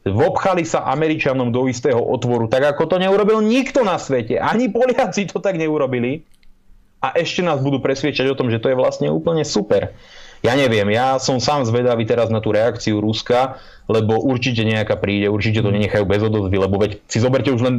Vobchali 0.06 0.62
sa 0.62 0.86
Američanom 0.86 1.50
do 1.50 1.66
istého 1.66 1.98
otvoru, 1.98 2.46
tak 2.46 2.62
ako 2.62 2.86
to 2.86 3.02
neurobil 3.02 3.42
nikto 3.42 3.82
na 3.82 3.98
svete. 3.98 4.38
Ani 4.38 4.70
Poliaci 4.70 5.26
to 5.26 5.42
tak 5.42 5.58
neurobili. 5.58 6.22
A 7.02 7.18
ešte 7.18 7.42
nás 7.42 7.58
budú 7.58 7.82
presviečať 7.82 8.30
o 8.30 8.38
tom, 8.38 8.54
že 8.54 8.62
to 8.62 8.70
je 8.70 8.78
vlastne 8.78 9.10
úplne 9.10 9.42
super. 9.42 9.98
Ja 10.46 10.54
neviem, 10.54 10.86
ja 10.94 11.18
som 11.18 11.42
sám 11.42 11.66
zvedavý 11.66 12.06
teraz 12.06 12.30
na 12.30 12.38
tú 12.38 12.54
reakciu 12.54 13.02
Ruska, 13.02 13.58
lebo 13.90 14.22
určite 14.22 14.62
nejaká 14.62 14.98
príde, 14.98 15.30
určite 15.30 15.66
to 15.66 15.74
nenechajú 15.74 16.06
bez 16.06 16.22
odozvy, 16.22 16.58
lebo 16.58 16.78
veď 16.78 17.02
si 17.10 17.18
zoberte 17.18 17.50
už 17.50 17.62
len 17.66 17.76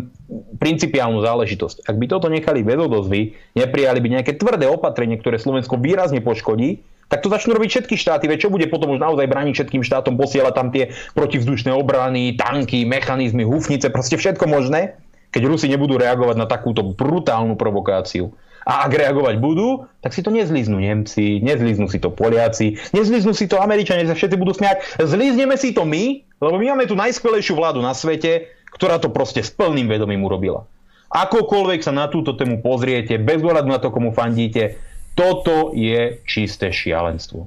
principiálnu 0.59 1.23
záležitosť. 1.23 1.87
Ak 1.87 1.95
by 1.99 2.07
toto 2.11 2.27
nechali 2.27 2.67
bez 2.67 2.79
odozvy, 2.79 3.39
neprijali 3.55 3.99
by 4.03 4.09
nejaké 4.19 4.35
tvrdé 4.35 4.67
opatrenie, 4.67 5.19
ktoré 5.19 5.39
Slovensko 5.39 5.79
výrazne 5.79 6.19
poškodí, 6.23 6.83
tak 7.07 7.23
to 7.23 7.31
začnú 7.31 7.55
robiť 7.55 7.71
všetky 7.71 7.95
štáty. 7.95 8.27
Veď 8.27 8.47
čo 8.47 8.51
bude 8.51 8.67
potom 8.67 8.91
už 8.91 8.99
naozaj 8.99 9.31
brániť 9.31 9.55
všetkým 9.55 9.87
štátom, 9.87 10.19
posielať 10.19 10.55
tam 10.55 10.75
tie 10.75 10.91
protivzdušné 11.15 11.71
obrany, 11.71 12.35
tanky, 12.35 12.83
mechanizmy, 12.83 13.47
hufnice, 13.47 13.95
proste 13.95 14.19
všetko 14.19 14.51
možné, 14.51 14.99
keď 15.31 15.43
Rusi 15.47 15.71
nebudú 15.71 16.03
reagovať 16.03 16.37
na 16.39 16.51
takúto 16.51 16.83
brutálnu 16.83 17.55
provokáciu. 17.55 18.35
A 18.67 18.91
ak 18.91 18.99
reagovať 18.99 19.39
budú, 19.39 19.87
tak 20.03 20.11
si 20.11 20.27
to 20.27 20.35
nezliznú 20.35 20.83
Nemci, 20.83 21.39
nezliznú 21.39 21.87
si 21.87 22.03
to 22.03 22.11
Poliaci, 22.11 22.75
nezliznú 22.91 23.31
si 23.31 23.47
to 23.47 23.63
Američania, 23.63 24.11
sa 24.11 24.19
všetci 24.19 24.35
budú 24.35 24.59
smiať. 24.59 24.99
Zlizneme 25.07 25.55
si 25.55 25.71
to 25.71 25.87
my, 25.87 26.27
lebo 26.43 26.59
my 26.59 26.75
máme 26.75 26.91
tu 26.91 26.99
najskvelejšiu 26.99 27.55
vládu 27.55 27.79
na 27.79 27.95
svete, 27.95 28.51
ktorá 28.75 28.99
to 28.99 29.15
proste 29.15 29.47
s 29.47 29.55
plným 29.55 29.87
vedomím 29.87 30.27
urobila. 30.27 30.67
Akokoľvek 31.15 31.81
sa 31.87 31.95
na 31.95 32.11
túto 32.11 32.35
tému 32.35 32.59
pozriete, 32.59 33.23
bez 33.23 33.39
ohľadu 33.39 33.71
na 33.71 33.79
to, 33.79 33.95
komu 33.95 34.11
fandíte, 34.11 34.83
toto 35.15 35.71
je 35.71 36.21
čisté 36.27 36.75
šialenstvo. 36.75 37.47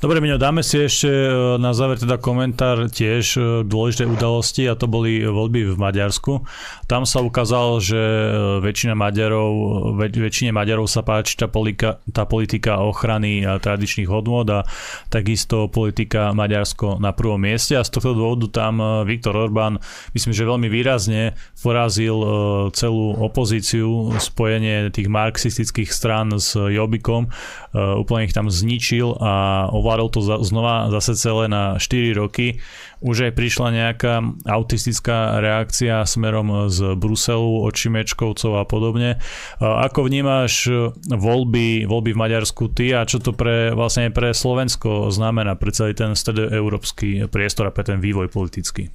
Dobre, 0.00 0.16
Miňo, 0.16 0.40
dáme 0.40 0.64
si 0.64 0.80
ešte 0.80 1.12
e, 1.12 1.60
na 1.60 1.76
záver 1.76 2.00
teda 2.00 2.16
komentár 2.16 2.88
tiež 2.88 3.24
e, 3.36 3.40
dôležité 3.68 4.08
udalosti 4.08 4.64
a 4.64 4.72
to 4.72 4.88
boli 4.88 5.20
voľby 5.20 5.68
v 5.68 5.76
Maďarsku. 5.76 6.40
Tam 6.88 7.04
sa 7.04 7.20
ukázalo, 7.20 7.84
že 7.84 8.00
e, 8.00 8.28
väčšina 8.64 8.96
Maďarov, 8.96 9.52
väč, 10.00 10.16
väčšine 10.16 10.56
Maďarov 10.56 10.88
sa 10.88 11.04
páči 11.04 11.36
tá, 11.36 11.52
polika, 11.52 12.00
tá 12.16 12.24
politika 12.24 12.80
ochrany 12.80 13.44
tradičných 13.44 14.08
hodnôt 14.08 14.48
a 14.48 14.64
takisto 15.12 15.68
politika 15.68 16.32
Maďarsko 16.32 16.96
na 16.96 17.12
prvom 17.12 17.36
mieste 17.36 17.76
a 17.76 17.84
z 17.84 17.92
tohto 17.92 18.16
dôvodu 18.16 18.48
tam 18.48 19.04
Viktor 19.04 19.36
Orbán 19.36 19.84
myslím, 20.16 20.32
že 20.32 20.48
veľmi 20.48 20.72
výrazne 20.72 21.36
porazil 21.60 22.16
celú 22.72 23.20
opozíciu, 23.20 24.16
spojenie 24.16 24.88
tých 24.96 25.12
marxistických 25.12 25.92
strán 25.92 26.32
s 26.40 26.56
Jobikom, 26.56 27.28
úplne 27.76 28.24
ich 28.24 28.32
tam 28.32 28.48
zničil 28.48 29.20
a 29.20 29.68
ovládol 29.90 30.08
to 30.14 30.20
za, 30.22 30.36
znova 30.46 30.86
zase 30.94 31.18
celé 31.18 31.50
na 31.50 31.74
4 31.82 32.14
roky. 32.14 32.62
Už 33.02 33.26
aj 33.26 33.34
prišla 33.34 33.74
nejaká 33.74 34.22
autistická 34.46 35.42
reakcia 35.42 36.06
smerom 36.06 36.70
z 36.70 36.94
Bruselu 36.94 37.66
od 37.66 37.74
Šimečkovcov 37.74 38.54
a 38.54 38.62
podobne. 38.62 39.18
Ako 39.58 40.06
vnímaš 40.06 40.70
voľby, 41.10 41.90
voľby 41.90 42.10
v 42.14 42.20
Maďarsku 42.22 42.70
ty 42.70 42.94
a 42.94 43.02
čo 43.02 43.18
to 43.18 43.34
pre, 43.34 43.74
vlastne 43.74 44.14
pre 44.14 44.30
Slovensko 44.30 45.10
znamená 45.10 45.58
pre 45.58 45.74
celý 45.74 45.98
ten 45.98 46.14
stredoeurópsky 46.14 47.26
priestor 47.26 47.66
a 47.66 47.74
pre 47.74 47.82
ten 47.82 47.98
vývoj 47.98 48.30
politický? 48.30 48.94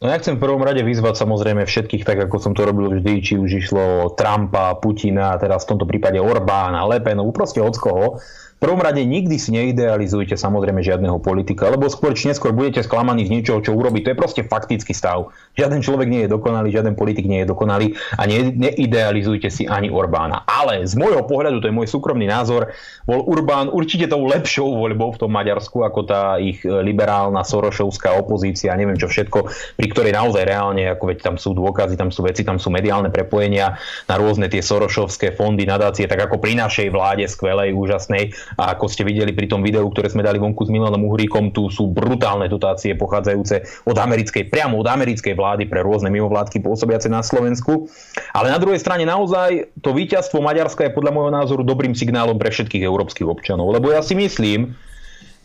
No 0.00 0.08
ja 0.08 0.16
chcem 0.16 0.40
v 0.40 0.48
prvom 0.48 0.64
rade 0.64 0.80
vyzvať 0.80 1.12
samozrejme 1.12 1.68
všetkých, 1.68 2.08
tak 2.08 2.24
ako 2.24 2.40
som 2.40 2.52
to 2.56 2.64
robil 2.64 2.88
vždy, 2.88 3.20
či 3.20 3.36
už 3.36 3.60
išlo 3.60 4.16
Trumpa, 4.16 4.80
Putina, 4.80 5.36
teraz 5.36 5.68
v 5.68 5.76
tomto 5.76 5.84
prípade 5.84 6.16
Orbána, 6.16 6.88
Le 6.88 7.04
Penovu, 7.04 7.36
proste 7.36 7.60
od 7.60 7.76
koho, 7.76 8.16
prvom 8.60 8.78
rade 8.84 9.00
nikdy 9.00 9.40
si 9.40 9.56
neidealizujte 9.56 10.36
samozrejme 10.36 10.84
žiadneho 10.84 11.16
politika, 11.18 11.72
lebo 11.72 11.88
skôr 11.88 12.12
či 12.12 12.28
neskôr 12.28 12.52
budete 12.52 12.84
sklamaní 12.84 13.24
z 13.24 13.32
niečoho, 13.32 13.64
čo 13.64 13.72
urobí. 13.72 14.04
To 14.04 14.12
je 14.12 14.20
proste 14.20 14.42
faktický 14.44 14.92
stav. 14.92 15.32
Žiaden 15.56 15.80
človek 15.80 16.08
nie 16.12 16.28
je 16.28 16.30
dokonalý, 16.30 16.68
žiaden 16.68 16.92
politik 16.92 17.24
nie 17.24 17.40
je 17.42 17.48
dokonalý 17.48 17.96
a 18.20 18.28
ne, 18.28 18.52
neidealizujte 18.52 19.48
si 19.48 19.64
ani 19.64 19.88
Orbána. 19.88 20.44
Ale 20.44 20.84
z 20.84 20.92
môjho 20.92 21.24
pohľadu, 21.24 21.64
to 21.64 21.72
je 21.72 21.74
môj 21.74 21.88
súkromný 21.88 22.28
názor, 22.28 22.68
bol 23.08 23.24
Urbán 23.24 23.72
určite 23.72 24.04
tou 24.12 24.28
lepšou 24.28 24.76
voľbou 24.76 25.16
v 25.16 25.20
tom 25.24 25.32
Maďarsku 25.32 25.80
ako 25.80 26.00
tá 26.04 26.36
ich 26.36 26.60
liberálna 26.62 27.40
sorošovská 27.40 28.12
opozícia, 28.12 28.76
neviem 28.76 29.00
čo 29.00 29.08
všetko, 29.08 29.48
pri 29.80 29.86
ktorej 29.88 30.12
naozaj 30.12 30.44
reálne, 30.44 30.84
ako 30.92 31.16
veď 31.16 31.18
tam 31.24 31.36
sú 31.40 31.56
dôkazy, 31.56 31.96
tam 31.96 32.12
sú 32.12 32.28
veci, 32.28 32.44
tam 32.44 32.60
sú 32.60 32.68
mediálne 32.68 33.08
prepojenia 33.08 33.80
na 34.04 34.14
rôzne 34.20 34.52
tie 34.52 34.60
sorošovské 34.60 35.32
fondy, 35.32 35.64
nadácie, 35.64 36.04
tak 36.04 36.28
ako 36.28 36.36
pri 36.36 36.60
našej 36.60 36.92
vláde 36.92 37.24
skvelej, 37.24 37.72
úžasnej, 37.72 38.36
a 38.58 38.74
ako 38.74 38.90
ste 38.90 39.06
videli 39.06 39.30
pri 39.36 39.46
tom 39.46 39.60
videu, 39.62 39.84
ktoré 39.86 40.10
sme 40.10 40.24
dali 40.24 40.40
vonku 40.40 40.66
s 40.66 40.70
Milanom 40.72 41.06
Uhríkom, 41.06 41.54
tu 41.54 41.70
sú 41.70 41.90
brutálne 41.90 42.50
dotácie 42.50 42.96
pochádzajúce 42.98 43.86
od 43.86 43.96
americkej, 43.98 44.48
priamo 44.48 44.80
od 44.80 44.88
americkej 44.88 45.36
vlády 45.36 45.68
pre 45.70 45.84
rôzne 45.84 46.10
mimovládky 46.10 46.64
pôsobiace 46.64 47.06
na 47.06 47.22
Slovensku. 47.22 47.86
Ale 48.34 48.50
na 48.50 48.58
druhej 48.58 48.80
strane 48.80 49.06
naozaj 49.06 49.70
to 49.84 49.94
víťazstvo 49.94 50.42
Maďarska 50.42 50.88
je 50.88 50.96
podľa 50.96 51.12
môjho 51.14 51.32
názoru 51.34 51.62
dobrým 51.62 51.94
signálom 51.94 52.38
pre 52.40 52.50
všetkých 52.50 52.82
európskych 52.82 53.28
občanov. 53.28 53.70
Lebo 53.70 53.92
ja 53.92 54.00
si 54.00 54.16
myslím, 54.16 54.74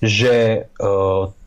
že 0.04 0.66
e, 0.66 0.88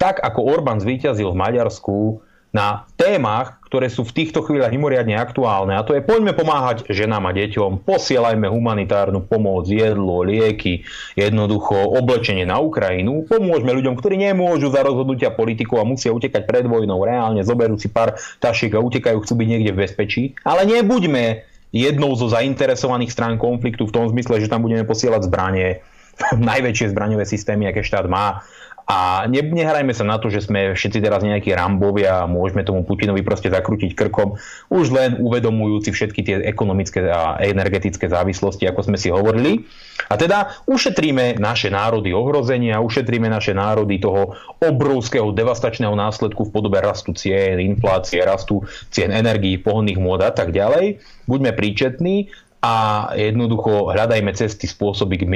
tak 0.00 0.18
ako 0.18 0.40
Orbán 0.44 0.80
zvíťazil 0.80 1.30
v 1.32 1.40
Maďarsku, 1.40 2.24
na 2.48 2.88
témach, 2.96 3.60
ktoré 3.68 3.92
sú 3.92 4.08
v 4.08 4.24
týchto 4.24 4.40
chvíľach 4.40 4.72
mimoriadne 4.72 5.12
aktuálne. 5.20 5.76
A 5.76 5.84
to 5.84 5.92
je 5.92 6.00
poďme 6.00 6.32
pomáhať 6.32 6.88
ženám 6.88 7.28
a 7.28 7.32
deťom, 7.36 7.84
posielajme 7.84 8.48
humanitárnu 8.48 9.20
pomoc, 9.28 9.68
jedlo, 9.68 10.24
lieky, 10.24 10.88
jednoducho 11.12 11.76
oblečenie 11.76 12.48
na 12.48 12.56
Ukrajinu, 12.56 13.28
pomôžme 13.28 13.68
ľuďom, 13.76 14.00
ktorí 14.00 14.16
nemôžu 14.16 14.72
za 14.72 14.80
rozhodnutia 14.80 15.28
politikov 15.28 15.84
a 15.84 15.88
musia 15.88 16.08
utekať 16.16 16.48
pred 16.48 16.64
vojnou, 16.64 17.04
reálne 17.04 17.44
zoberú 17.44 17.76
si 17.76 17.92
pár 17.92 18.16
tašiek 18.40 18.72
a 18.72 18.80
utekajú, 18.80 19.20
chcú 19.20 19.34
byť 19.36 19.48
niekde 19.48 19.70
v 19.76 19.80
bezpečí. 19.84 20.22
Ale 20.40 20.64
nebuďme 20.64 21.44
jednou 21.68 22.16
zo 22.16 22.32
zainteresovaných 22.32 23.12
strán 23.12 23.36
konfliktu 23.36 23.84
v 23.84 23.92
tom 23.92 24.08
zmysle, 24.08 24.40
že 24.40 24.48
tam 24.48 24.64
budeme 24.64 24.88
posielať 24.88 25.28
zbranie, 25.28 25.84
najväčšie 26.52 26.92
zbraňové 26.92 27.24
systémy, 27.24 27.70
aké 27.70 27.82
štát 27.84 28.06
má 28.10 28.42
a 28.88 29.28
ne, 29.28 29.44
nehrajme 29.44 29.92
sa 29.92 30.00
na 30.00 30.16
to, 30.16 30.32
že 30.32 30.48
sme 30.48 30.72
všetci 30.72 31.04
teraz 31.04 31.20
nejakí 31.20 31.52
rambovia 31.52 32.24
a 32.24 32.30
môžeme 32.30 32.64
tomu 32.64 32.88
Putinovi 32.88 33.20
proste 33.20 33.52
zakrútiť 33.52 33.92
krkom, 33.92 34.40
už 34.72 34.86
len 34.96 35.20
uvedomujúci 35.20 35.92
všetky 35.92 36.20
tie 36.24 36.36
ekonomické 36.48 37.04
a 37.04 37.36
energetické 37.36 38.08
závislosti, 38.08 38.64
ako 38.64 38.88
sme 38.88 38.96
si 38.96 39.12
hovorili. 39.12 39.68
A 40.08 40.16
teda 40.16 40.64
ušetríme 40.64 41.36
naše 41.36 41.68
národy 41.68 42.16
ohrozenia, 42.16 42.80
ušetríme 42.80 43.28
naše 43.28 43.52
národy 43.52 44.00
toho 44.00 44.32
obrovského 44.56 45.36
devastačného 45.36 45.92
následku 45.92 46.48
v 46.48 46.52
podobe 46.56 46.80
rastu 46.80 47.12
cien, 47.12 47.60
inflácie, 47.60 48.24
rastu 48.24 48.64
cien 48.88 49.12
energií, 49.12 49.60
pohodných 49.60 50.00
môd 50.00 50.24
a 50.24 50.32
tak 50.32 50.48
ďalej. 50.48 50.96
Buďme 51.28 51.52
príčetní 51.52 52.32
a 52.58 52.74
jednoducho 53.14 53.94
hľadajme 53.94 54.34
cesty, 54.34 54.66
spôsoby, 54.66 55.14
e, 55.22 55.26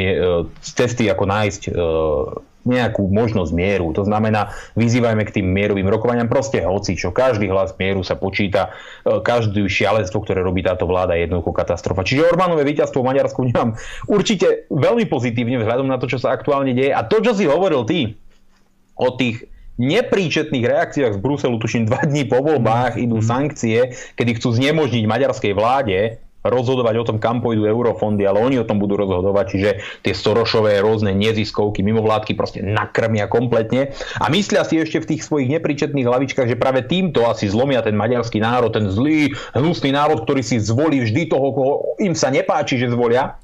cesty, 0.59 1.07
ako 1.07 1.25
nájsť 1.31 1.63
e, 1.69 1.73
nejakú 2.63 3.07
možnosť 3.11 3.51
mieru. 3.55 3.91
To 3.95 4.03
znamená, 4.07 4.55
vyzývajme 4.75 5.23
k 5.27 5.39
tým 5.39 5.47
mierovým 5.51 5.87
rokovaniam 5.87 6.31
proste 6.31 6.63
hoci, 6.63 6.95
čo 6.95 7.15
každý 7.15 7.51
hlas 7.51 7.75
mieru 7.79 8.03
sa 8.03 8.19
počíta, 8.19 8.75
e, 9.07 9.23
každý 9.23 9.71
šialenstvo, 9.71 10.19
ktoré 10.19 10.43
robí 10.43 10.67
táto 10.67 10.83
vláda, 10.83 11.15
je 11.15 11.31
jednoducho 11.31 11.55
katastrofa. 11.55 12.03
Čiže 12.03 12.35
Orbánové 12.35 12.67
víťazstvo 12.67 13.07
v 13.07 13.09
Maďarsku 13.15 13.39
nemám 13.51 13.79
určite 14.11 14.67
veľmi 14.75 15.07
pozitívne 15.07 15.63
vzhľadom 15.63 15.87
na 15.87 16.03
to, 16.03 16.11
čo 16.11 16.19
sa 16.19 16.35
aktuálne 16.35 16.75
deje. 16.75 16.91
A 16.91 17.07
to, 17.07 17.23
čo 17.23 17.39
si 17.39 17.47
hovoril 17.47 17.87
ty 17.87 18.19
o 18.99 19.15
tých 19.15 19.47
nepríčetných 19.79 20.65
reakciách 20.67 21.17
z 21.17 21.23
Bruselu, 21.23 21.55
tuším 21.57 21.87
dva 21.87 22.03
dní 22.03 22.27
po 22.29 22.43
voľbách 22.43 22.99
idú 22.99 23.23
sankcie, 23.23 23.97
kedy 24.19 24.43
chcú 24.43 24.53
znemožniť 24.59 25.05
maďarskej 25.07 25.53
vláde 25.57 26.19
rozhodovať 26.43 26.95
o 26.99 27.07
tom, 27.07 27.19
kam 27.23 27.39
pôjdu 27.39 27.67
eurofondy, 27.67 28.27
ale 28.27 28.43
oni 28.43 28.57
o 28.59 28.69
tom 28.69 28.83
budú 28.83 28.99
rozhodovať, 28.99 29.47
čiže 29.55 29.71
tie 30.03 30.15
Sorošové 30.15 30.83
rôzne 30.83 31.15
neziskovky, 31.15 31.81
mimovládky 31.87 32.35
proste 32.35 32.61
nakrmia 32.61 33.31
kompletne 33.31 33.95
a 34.19 34.27
myslia 34.31 34.67
si 34.67 34.83
ešte 34.83 35.03
v 35.03 35.09
tých 35.15 35.23
svojich 35.23 35.49
nepríčetných 35.59 36.07
hlavičkách, 36.07 36.51
že 36.51 36.59
práve 36.59 36.83
týmto 36.87 37.25
asi 37.27 37.47
zlomia 37.47 37.81
ten 37.81 37.95
maďarský 37.95 38.43
národ, 38.43 38.75
ten 38.75 38.91
zlý, 38.91 39.31
hnusný 39.55 39.95
národ, 39.95 40.27
ktorý 40.27 40.43
si 40.43 40.59
zvolí 40.59 41.03
vždy 41.07 41.31
toho, 41.31 41.49
koho 41.55 41.73
im 42.03 42.15
sa 42.19 42.29
nepáči, 42.35 42.77
že 42.77 42.91
zvolia. 42.91 43.39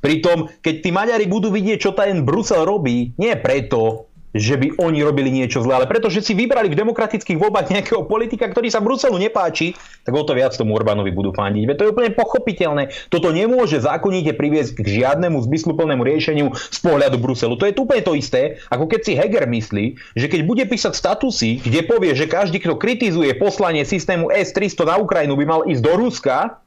Pritom, 0.00 0.48
keď 0.64 0.74
tí 0.80 0.90
Maďari 0.96 1.28
budú 1.28 1.52
vidieť, 1.52 1.76
čo 1.76 1.92
ten 1.92 2.24
Brusel 2.24 2.64
robí, 2.64 3.12
nie 3.20 3.36
preto, 3.36 4.09
že 4.34 4.54
by 4.54 4.78
oni 4.78 5.02
robili 5.02 5.30
niečo 5.30 5.62
zlé, 5.62 5.82
ale 5.82 5.86
pretože 5.90 6.22
si 6.22 6.32
vybrali 6.38 6.70
v 6.70 6.78
demokratických 6.78 7.38
voľbách 7.38 7.70
nejakého 7.70 8.06
politika, 8.06 8.46
ktorý 8.46 8.70
sa 8.70 8.78
Bruselu 8.78 9.18
nepáči, 9.18 9.74
tak 10.06 10.14
o 10.14 10.22
to 10.22 10.32
viac 10.38 10.54
tomu 10.54 10.78
Orbánovi 10.78 11.10
budú 11.10 11.34
fandiť. 11.34 11.74
To 11.74 11.84
je 11.86 11.92
úplne 11.92 12.12
pochopiteľné. 12.14 13.10
Toto 13.10 13.34
nemôže 13.34 13.82
zákonite 13.82 14.34
priviesť 14.34 14.78
k 14.78 15.02
žiadnemu 15.02 15.38
zmysluplnému 15.42 16.02
riešeniu 16.06 16.54
z 16.54 16.78
pohľadu 16.78 17.18
Bruselu. 17.18 17.58
To 17.58 17.66
je 17.66 17.74
úplne 17.74 18.02
to 18.04 18.14
isté, 18.14 18.62
ako 18.70 18.86
keď 18.86 19.00
si 19.02 19.12
Heger 19.18 19.48
myslí, 19.48 19.86
že 20.14 20.26
keď 20.30 20.40
bude 20.46 20.64
písať 20.68 20.92
statusy, 20.94 21.64
kde 21.64 21.80
povie, 21.88 22.12
že 22.14 22.30
každý, 22.30 22.62
kto 22.62 22.78
kritizuje 22.78 23.34
poslanie 23.34 23.82
systému 23.82 24.30
S-300 24.30 24.86
na 24.86 24.96
Ukrajinu, 25.00 25.34
by 25.34 25.44
mal 25.48 25.60
ísť 25.66 25.82
do 25.82 25.92
Ruska, 25.96 26.60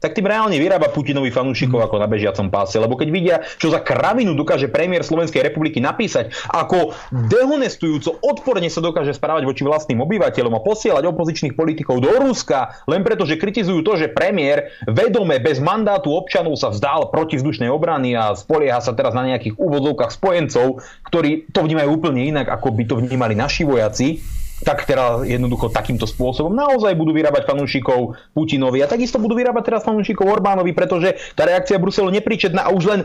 tak 0.00 0.16
tým 0.16 0.26
reálne 0.26 0.56
vyrába 0.56 0.88
Putinovi 0.88 1.28
fanúšikov 1.28 1.84
ako 1.84 2.00
na 2.00 2.08
bežiacom 2.08 2.48
páse. 2.48 2.80
Lebo 2.80 2.96
keď 2.96 3.08
vidia, 3.12 3.36
čo 3.60 3.68
za 3.68 3.84
kravinu 3.84 4.32
dokáže 4.32 4.72
premiér 4.72 5.04
Slovenskej 5.04 5.44
republiky 5.44 5.78
napísať, 5.78 6.32
ako 6.48 6.96
dehonestujúco, 7.12 8.16
odporne 8.24 8.66
sa 8.72 8.80
dokáže 8.80 9.12
správať 9.12 9.44
voči 9.44 9.62
vlastným 9.62 10.00
obyvateľom 10.00 10.56
a 10.56 10.64
posielať 10.64 11.04
opozičných 11.04 11.54
politikov 11.54 12.00
do 12.00 12.10
Ruska, 12.16 12.80
len 12.88 13.04
preto, 13.04 13.28
že 13.28 13.36
kritizujú 13.36 13.84
to, 13.84 14.00
že 14.00 14.08
premiér 14.08 14.72
vedome 14.88 15.36
bez 15.36 15.60
mandátu 15.60 16.16
občanov 16.16 16.56
sa 16.56 16.72
vzdal 16.72 17.12
protivzdušnej 17.12 17.68
obrany 17.68 18.16
a 18.16 18.32
spolieha 18.32 18.80
sa 18.80 18.96
teraz 18.96 19.12
na 19.12 19.28
nejakých 19.28 19.60
úvodzovkách 19.60 20.10
spojencov, 20.16 20.80
ktorí 21.04 21.52
to 21.52 21.60
vnímajú 21.60 21.88
úplne 21.92 22.24
inak, 22.24 22.48
ako 22.48 22.72
by 22.72 22.82
to 22.88 22.94
vnímali 23.04 23.36
naši 23.36 23.68
vojaci 23.68 24.39
tak 24.60 24.84
teraz 24.84 25.24
jednoducho 25.24 25.72
takýmto 25.72 26.04
spôsobom 26.04 26.52
naozaj 26.52 26.92
budú 26.92 27.16
vyrábať 27.16 27.48
fanúšikov 27.48 28.16
Putinovi 28.36 28.84
a 28.84 28.90
takisto 28.90 29.16
budú 29.16 29.36
vyrábať 29.36 29.62
teraz 29.72 29.82
fanúšikov 29.88 30.28
Orbánovi, 30.28 30.76
pretože 30.76 31.16
tá 31.32 31.48
reakcia 31.48 31.80
Bruselu 31.80 32.12
nepričetná 32.12 32.68
a 32.68 32.72
už 32.72 32.84
len 32.86 33.00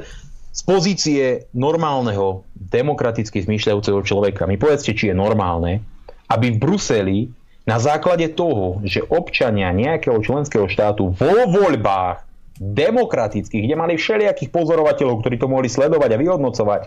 z 0.56 0.62
pozície 0.64 1.24
normálneho, 1.52 2.48
demokraticky 2.56 3.44
zmýšľajúceho 3.44 4.00
človeka. 4.08 4.48
Mi 4.48 4.56
povedzte, 4.56 4.96
či 4.96 5.12
je 5.12 5.16
normálne, 5.16 5.84
aby 6.32 6.56
v 6.56 6.62
Bruseli 6.64 7.20
na 7.68 7.82
základe 7.82 8.32
toho, 8.32 8.80
že 8.86 9.04
občania 9.04 9.74
nejakého 9.76 10.16
členského 10.22 10.70
štátu 10.70 11.12
vo 11.12 11.36
voľbách 11.50 12.25
demokratických, 12.56 13.68
kde 13.68 13.76
mali 13.76 13.94
všelijakých 14.00 14.48
pozorovateľov, 14.48 15.20
ktorí 15.20 15.36
to 15.36 15.52
mohli 15.52 15.68
sledovať 15.68 16.10
a 16.16 16.22
vyhodnocovať, 16.22 16.82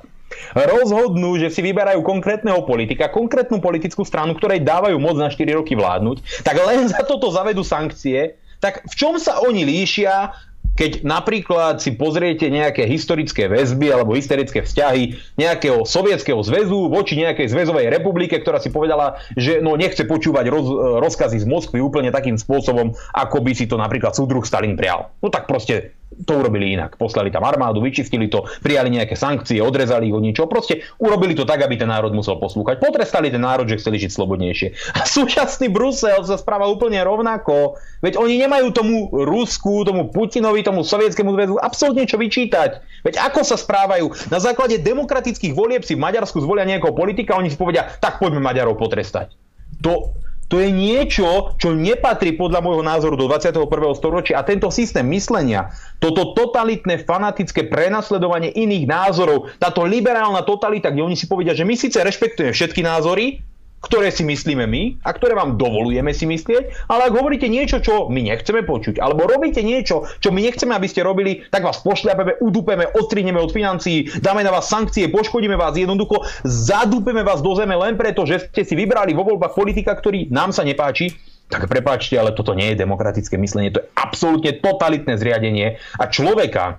rozhodnú, 0.57 1.37
že 1.37 1.53
si 1.53 1.61
vyberajú 1.61 2.01
konkrétneho 2.01 2.65
politika, 2.65 3.13
konkrétnu 3.13 3.61
politickú 3.61 4.05
stranu, 4.05 4.33
ktorej 4.33 4.65
dávajú 4.65 4.97
moc 4.97 5.21
na 5.21 5.29
4 5.29 5.45
roky 5.61 5.77
vládnuť, 5.77 6.45
tak 6.45 6.57
len 6.57 6.89
za 6.89 7.05
toto 7.05 7.29
zavedú 7.29 7.61
sankcie, 7.61 8.41
tak 8.59 8.83
v 8.89 8.95
čom 8.97 9.21
sa 9.21 9.39
oni 9.45 9.63
líšia 9.63 10.35
keď 10.79 11.03
napríklad 11.03 11.83
si 11.83 11.99
pozriete 11.99 12.47
nejaké 12.47 12.87
historické 12.87 13.51
väzby 13.51 13.91
alebo 13.91 14.15
historické 14.15 14.63
vzťahy 14.63 15.19
nejakého 15.35 15.83
sovietského 15.83 16.39
zväzu 16.39 16.87
voči 16.87 17.19
nejakej 17.19 17.51
zväzovej 17.51 17.91
republike, 17.91 18.39
ktorá 18.39 18.63
si 18.63 18.71
povedala, 18.71 19.19
že 19.35 19.59
no 19.59 19.75
nechce 19.75 20.07
počúvať 20.07 20.47
roz, 20.47 20.71
rozkazy 21.03 21.43
z 21.43 21.47
Moskvy 21.51 21.83
úplne 21.83 22.15
takým 22.15 22.39
spôsobom, 22.39 22.95
ako 23.11 23.39
by 23.43 23.53
si 23.59 23.67
to 23.67 23.75
napríklad 23.75 24.15
súdruh 24.15 24.47
Stalin 24.47 24.79
prial. 24.79 25.11
No 25.19 25.35
tak 25.35 25.51
proste 25.51 25.98
to 26.27 26.33
urobili 26.39 26.75
inak. 26.75 26.99
Poslali 26.99 27.31
tam 27.31 27.47
armádu, 27.47 27.79
vyčistili 27.79 28.27
to, 28.27 28.47
prijali 28.63 28.91
nejaké 28.91 29.15
sankcie, 29.15 29.63
odrezali 29.63 30.11
od 30.11 30.23
ničoho. 30.23 30.51
Proste 30.51 30.83
urobili 30.99 31.39
to 31.39 31.47
tak, 31.47 31.63
aby 31.63 31.79
ten 31.79 31.91
národ 31.91 32.11
musel 32.11 32.41
poslúchať. 32.43 32.83
Potrestali 32.83 33.31
ten 33.31 33.43
národ, 33.43 33.69
že 33.71 33.79
chceli 33.79 34.03
žiť 34.03 34.11
slobodnejšie. 34.11 34.69
A 34.99 35.07
súčasný 35.07 35.71
Brusel 35.71 36.19
sa 36.27 36.37
správa 36.41 36.67
úplne 36.67 36.99
rovnako. 37.03 37.79
Veď 38.03 38.19
oni 38.19 38.41
nemajú 38.43 38.75
tomu 38.75 39.11
Rusku, 39.11 39.87
tomu 39.87 40.11
Putinovi, 40.11 40.63
tomu 40.67 40.83
sovietskému 40.83 41.31
zväzu 41.35 41.55
absolútne 41.61 42.07
čo 42.07 42.19
vyčítať. 42.19 42.83
Veď 43.07 43.15
ako 43.31 43.41
sa 43.47 43.55
správajú? 43.55 44.11
Na 44.33 44.43
základe 44.43 44.81
demokratických 44.83 45.55
volieb 45.55 45.83
si 45.87 45.95
v 45.95 46.03
Maďarsku 46.03 46.43
zvolia 46.43 46.67
nejakého 46.67 46.95
politika, 46.95 47.39
oni 47.39 47.51
si 47.51 47.59
povedia, 47.59 47.87
tak 48.03 48.19
poďme 48.19 48.43
Maďarov 48.43 48.79
potrestať. 48.79 49.35
To, 49.83 50.15
to 50.49 50.65
je 50.65 50.73
niečo, 50.73 51.53
čo 51.61 51.77
nepatrí 51.77 52.35
podľa 52.35 52.65
môjho 52.65 52.81
názoru 52.81 53.21
do 53.21 53.29
21. 53.29 53.69
storočia 53.93 54.41
a 54.41 54.47
tento 54.49 54.73
systém 54.73 55.05
myslenia, 55.13 55.69
toto 56.01 56.33
totalitné, 56.33 57.05
fanatické 57.05 57.69
prenasledovanie 57.69 58.57
iných 58.57 58.89
názorov, 58.89 59.53
táto 59.61 59.85
liberálna 59.85 60.41
totalita, 60.49 60.89
kde 60.89 61.05
oni 61.05 61.17
si 61.21 61.29
povedia, 61.29 61.53
že 61.53 61.69
my 61.69 61.77
síce 61.77 62.01
rešpektujeme 62.01 62.57
všetky 62.57 62.81
názory, 62.81 63.45
ktoré 63.79 64.11
si 64.11 64.27
myslíme 64.27 64.67
my 64.67 64.83
a 65.07 65.15
ktoré 65.15 65.39
vám 65.39 65.55
dovolujeme 65.55 66.11
si 66.11 66.27
myslieť, 66.27 66.91
ale 66.91 67.11
ak 67.11 67.15
hovoríte 67.15 67.47
niečo, 67.47 67.79
čo 67.79 68.11
my 68.11 68.21
nechceme 68.27 68.67
počuť, 68.67 68.99
alebo 68.99 69.31
robíte 69.31 69.63
niečo, 69.63 70.07
čo 70.19 70.35
my 70.35 70.43
nechceme, 70.43 70.75
aby 70.75 70.89
ste 70.91 71.07
robili, 71.07 71.47
tak 71.49 71.63
vás 71.63 71.79
pošľapeme, 71.87 72.43
udupeme, 72.43 72.91
odstrineme 72.91 73.39
od 73.39 73.55
financií, 73.55 74.11
dáme 74.19 74.43
na 74.43 74.51
vás 74.51 74.67
sankcie, 74.67 75.07
poškodíme 75.11 75.55
vás, 75.55 75.79
jednoducho 75.79 76.27
zadúpeme 76.43 77.23
vás 77.23 77.39
do 77.39 77.55
zeme 77.55 77.79
len 77.79 77.95
preto, 77.95 78.27
že 78.27 78.51
ste 78.51 78.67
si 78.67 78.75
vybrali 78.75 79.15
vo 79.15 79.23
voľbách 79.23 79.55
politika, 79.55 79.95
ktorý 79.95 80.27
nám 80.35 80.51
sa 80.51 80.67
nepáči, 80.67 81.15
tak 81.49 81.65
prepáčte, 81.65 82.13
ale 82.21 82.37
toto 82.37 82.53
nie 82.53 82.77
je 82.77 82.85
demokratické 82.85 83.41
myslenie, 83.41 83.73
to 83.73 83.81
je 83.81 83.89
absolútne 83.97 84.61
totalitné 84.61 85.17
zriadenie 85.17 85.81
a 85.97 86.05
človeka, 86.13 86.77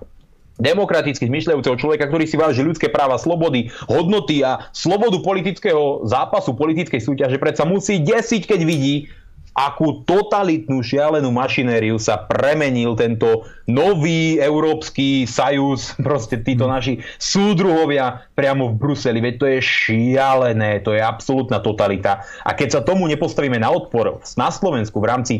demokraticky 0.60 1.26
zmyšľajúceho 1.26 1.76
človeka, 1.80 2.06
ktorý 2.06 2.24
si 2.28 2.36
váži 2.36 2.60
ľudské 2.62 2.92
práva, 2.92 3.16
slobody, 3.16 3.72
hodnoty 3.88 4.44
a 4.44 4.68
slobodu 4.76 5.18
politického 5.24 6.04
zápasu, 6.06 6.52
politickej 6.52 7.00
súťaže, 7.00 7.40
predsa 7.40 7.64
musí 7.64 7.98
desiť, 8.04 8.44
keď 8.44 8.60
vidí, 8.62 9.08
akú 9.50 10.06
totalitnú 10.06 10.78
šialenú 10.80 11.34
mašinériu 11.34 11.98
sa 11.98 12.22
premenil 12.22 12.94
tento 12.94 13.44
nový 13.66 14.38
európsky 14.38 15.26
sajus, 15.26 15.94
proste 16.06 16.40
títo 16.40 16.70
naši 16.70 17.02
súdruhovia 17.18 18.30
priamo 18.32 18.70
v 18.70 18.78
Bruseli. 18.78 19.18
Veď 19.18 19.34
to 19.36 19.46
je 19.50 19.58
šialené, 19.60 20.80
to 20.80 20.94
je 20.94 21.02
absolútna 21.02 21.58
totalita. 21.60 22.22
A 22.46 22.54
keď 22.54 22.80
sa 22.80 22.86
tomu 22.86 23.10
nepostavíme 23.10 23.58
na 23.58 23.68
odpor 23.68 24.22
na 24.38 24.48
Slovensku 24.48 25.02
v 25.02 25.08
rámci 25.10 25.34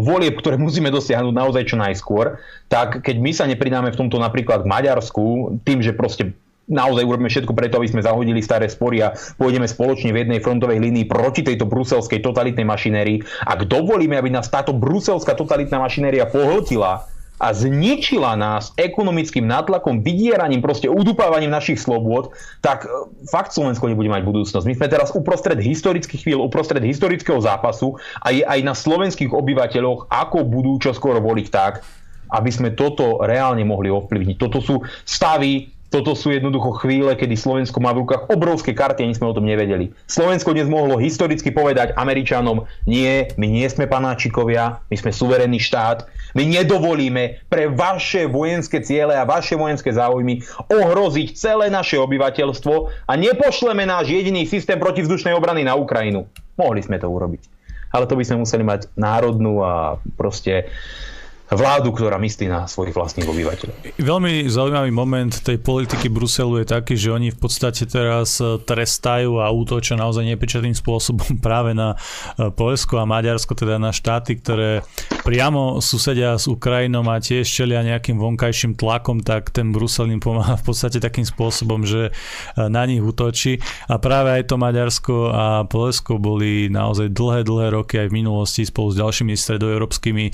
volieb, 0.00 0.36
ktoré 0.36 0.60
musíme 0.60 0.92
dosiahnuť 0.92 1.34
naozaj 1.34 1.62
čo 1.72 1.76
najskôr, 1.80 2.36
tak 2.68 3.00
keď 3.00 3.16
my 3.18 3.30
sa 3.32 3.44
nepridáme 3.48 3.92
v 3.92 3.98
tomto 3.98 4.20
napríklad 4.20 4.64
k 4.64 4.70
Maďarsku, 4.70 5.58
tým, 5.64 5.80
že 5.80 5.96
proste 5.96 6.36
naozaj 6.66 7.06
urobíme 7.06 7.30
všetko 7.30 7.54
preto, 7.54 7.78
aby 7.78 7.88
sme 7.88 8.02
zahodili 8.02 8.42
staré 8.42 8.66
spory 8.66 9.02
a 9.02 9.14
pôjdeme 9.38 9.70
spoločne 9.70 10.10
v 10.10 10.26
jednej 10.26 10.42
frontovej 10.42 10.82
línii 10.82 11.06
proti 11.06 11.46
tejto 11.46 11.64
bruselskej 11.64 12.20
totalitnej 12.20 12.66
mašinérii. 12.66 13.22
Ak 13.46 13.64
dovolíme, 13.70 14.18
aby 14.18 14.34
nás 14.34 14.50
táto 14.50 14.74
bruselská 14.74 15.38
totalitná 15.38 15.78
mašinéria 15.78 16.26
pohltila, 16.26 17.06
a 17.36 17.52
zničila 17.52 18.32
nás 18.34 18.72
ekonomickým 18.80 19.44
nátlakom, 19.44 20.00
vydieraním, 20.00 20.64
proste 20.64 20.88
udupávaním 20.88 21.52
našich 21.52 21.76
slobôd, 21.76 22.32
tak 22.64 22.88
e, 22.88 22.88
fakt 23.28 23.52
Slovensko 23.52 23.92
nebude 23.92 24.08
mať 24.08 24.24
budúcnosť. 24.24 24.64
My 24.64 24.74
sme 24.74 24.88
teraz 24.88 25.12
uprostred 25.12 25.60
historických 25.60 26.24
chvíľ, 26.24 26.40
uprostred 26.44 26.80
historického 26.80 27.36
zápasu 27.40 28.00
a 28.24 28.32
je 28.32 28.40
aj 28.40 28.60
na 28.64 28.72
slovenských 28.72 29.32
obyvateľoch, 29.32 30.08
ako 30.08 30.48
budú 30.48 30.80
čoskoro 30.80 31.20
voliť 31.20 31.46
tak, 31.52 31.84
aby 32.32 32.50
sme 32.50 32.72
toto 32.72 33.22
reálne 33.22 33.62
mohli 33.62 33.92
ovplyvniť. 33.92 34.36
Toto 34.40 34.58
sú 34.64 34.82
stavy, 35.04 35.76
toto 35.86 36.18
sú 36.18 36.34
jednoducho 36.34 36.82
chvíle, 36.82 37.14
kedy 37.14 37.38
Slovensko 37.38 37.78
má 37.78 37.94
v 37.94 38.02
rukách 38.02 38.26
obrovské 38.26 38.74
karty, 38.74 39.06
ani 39.06 39.14
sme 39.14 39.30
o 39.30 39.36
tom 39.36 39.46
nevedeli. 39.46 39.94
Slovensko 40.10 40.50
dnes 40.50 40.66
mohlo 40.66 40.98
historicky 40.98 41.54
povedať 41.54 41.94
Američanom, 41.94 42.66
nie, 42.90 43.30
my 43.38 43.46
nie 43.46 43.66
sme 43.70 43.86
panáčikovia, 43.86 44.82
my 44.90 44.96
sme 44.98 45.14
suverénny 45.14 45.62
štát, 45.62 46.10
my 46.36 46.44
nedovolíme 46.44 47.48
pre 47.48 47.72
vaše 47.72 48.28
vojenské 48.28 48.84
ciele 48.84 49.16
a 49.16 49.24
vaše 49.24 49.56
vojenské 49.56 49.88
záujmy 49.88 50.44
ohroziť 50.68 51.32
celé 51.32 51.72
naše 51.72 51.96
obyvateľstvo 51.96 52.74
a 53.08 53.12
nepošleme 53.16 53.88
náš 53.88 54.12
jediný 54.12 54.44
systém 54.44 54.76
protivzdušnej 54.76 55.32
obrany 55.32 55.64
na 55.64 55.72
Ukrajinu. 55.72 56.28
Mohli 56.60 56.84
sme 56.84 57.00
to 57.00 57.08
urobiť. 57.08 57.48
Ale 57.96 58.04
to 58.04 58.18
by 58.20 58.24
sme 58.28 58.44
museli 58.44 58.60
mať 58.60 58.92
národnú 59.00 59.64
a 59.64 59.96
proste 60.20 60.68
vládu, 61.52 61.94
ktorá 61.94 62.18
myslí 62.18 62.50
na 62.50 62.66
svojich 62.66 62.96
vlastných 62.96 63.28
obyvateľov. 63.28 63.76
Veľmi 64.02 64.50
zaujímavý 64.50 64.90
moment 64.90 65.30
tej 65.30 65.62
politiky 65.62 66.10
Bruselu 66.10 66.62
je 66.62 66.66
taký, 66.66 66.98
že 66.98 67.14
oni 67.14 67.30
v 67.30 67.38
podstate 67.38 67.86
teraz 67.86 68.42
e, 68.42 68.58
trestajú 68.58 69.38
a 69.38 69.46
útočia 69.54 69.94
naozaj 69.94 70.26
nepričatým 70.26 70.74
spôsobom 70.74 71.38
práve 71.46 71.70
na 71.76 71.94
e, 72.34 72.50
Polsko 72.50 72.98
a 72.98 73.06
Maďarsko, 73.06 73.54
teda 73.54 73.78
na 73.78 73.94
štáty, 73.94 74.42
ktoré 74.42 74.82
priamo 75.22 75.78
susedia 75.78 76.34
s 76.34 76.50
Ukrajinou 76.50 77.06
a 77.06 77.22
tiež 77.22 77.46
čelia 77.46 77.86
nejakým 77.86 78.18
vonkajším 78.18 78.74
tlakom, 78.74 79.22
tak 79.22 79.54
ten 79.54 79.70
Brusel 79.70 80.10
im 80.10 80.18
pomáha 80.18 80.58
v 80.58 80.66
podstate 80.66 80.98
takým 80.98 81.22
spôsobom, 81.22 81.86
že 81.86 82.10
e, 82.10 82.12
na 82.66 82.82
nich 82.90 82.98
útočí. 82.98 83.62
A 83.86 84.02
práve 84.02 84.34
aj 84.34 84.50
to 84.50 84.58
Maďarsko 84.58 85.14
a 85.30 85.46
Polsko 85.70 86.18
boli 86.18 86.66
naozaj 86.66 87.14
dlhé, 87.14 87.46
dlhé 87.46 87.66
roky 87.70 88.02
aj 88.02 88.10
v 88.10 88.16
minulosti 88.18 88.62
spolu 88.66 88.90
s 88.90 88.98
ďalšími 88.98 89.32
stredoeurópskymi 89.38 90.24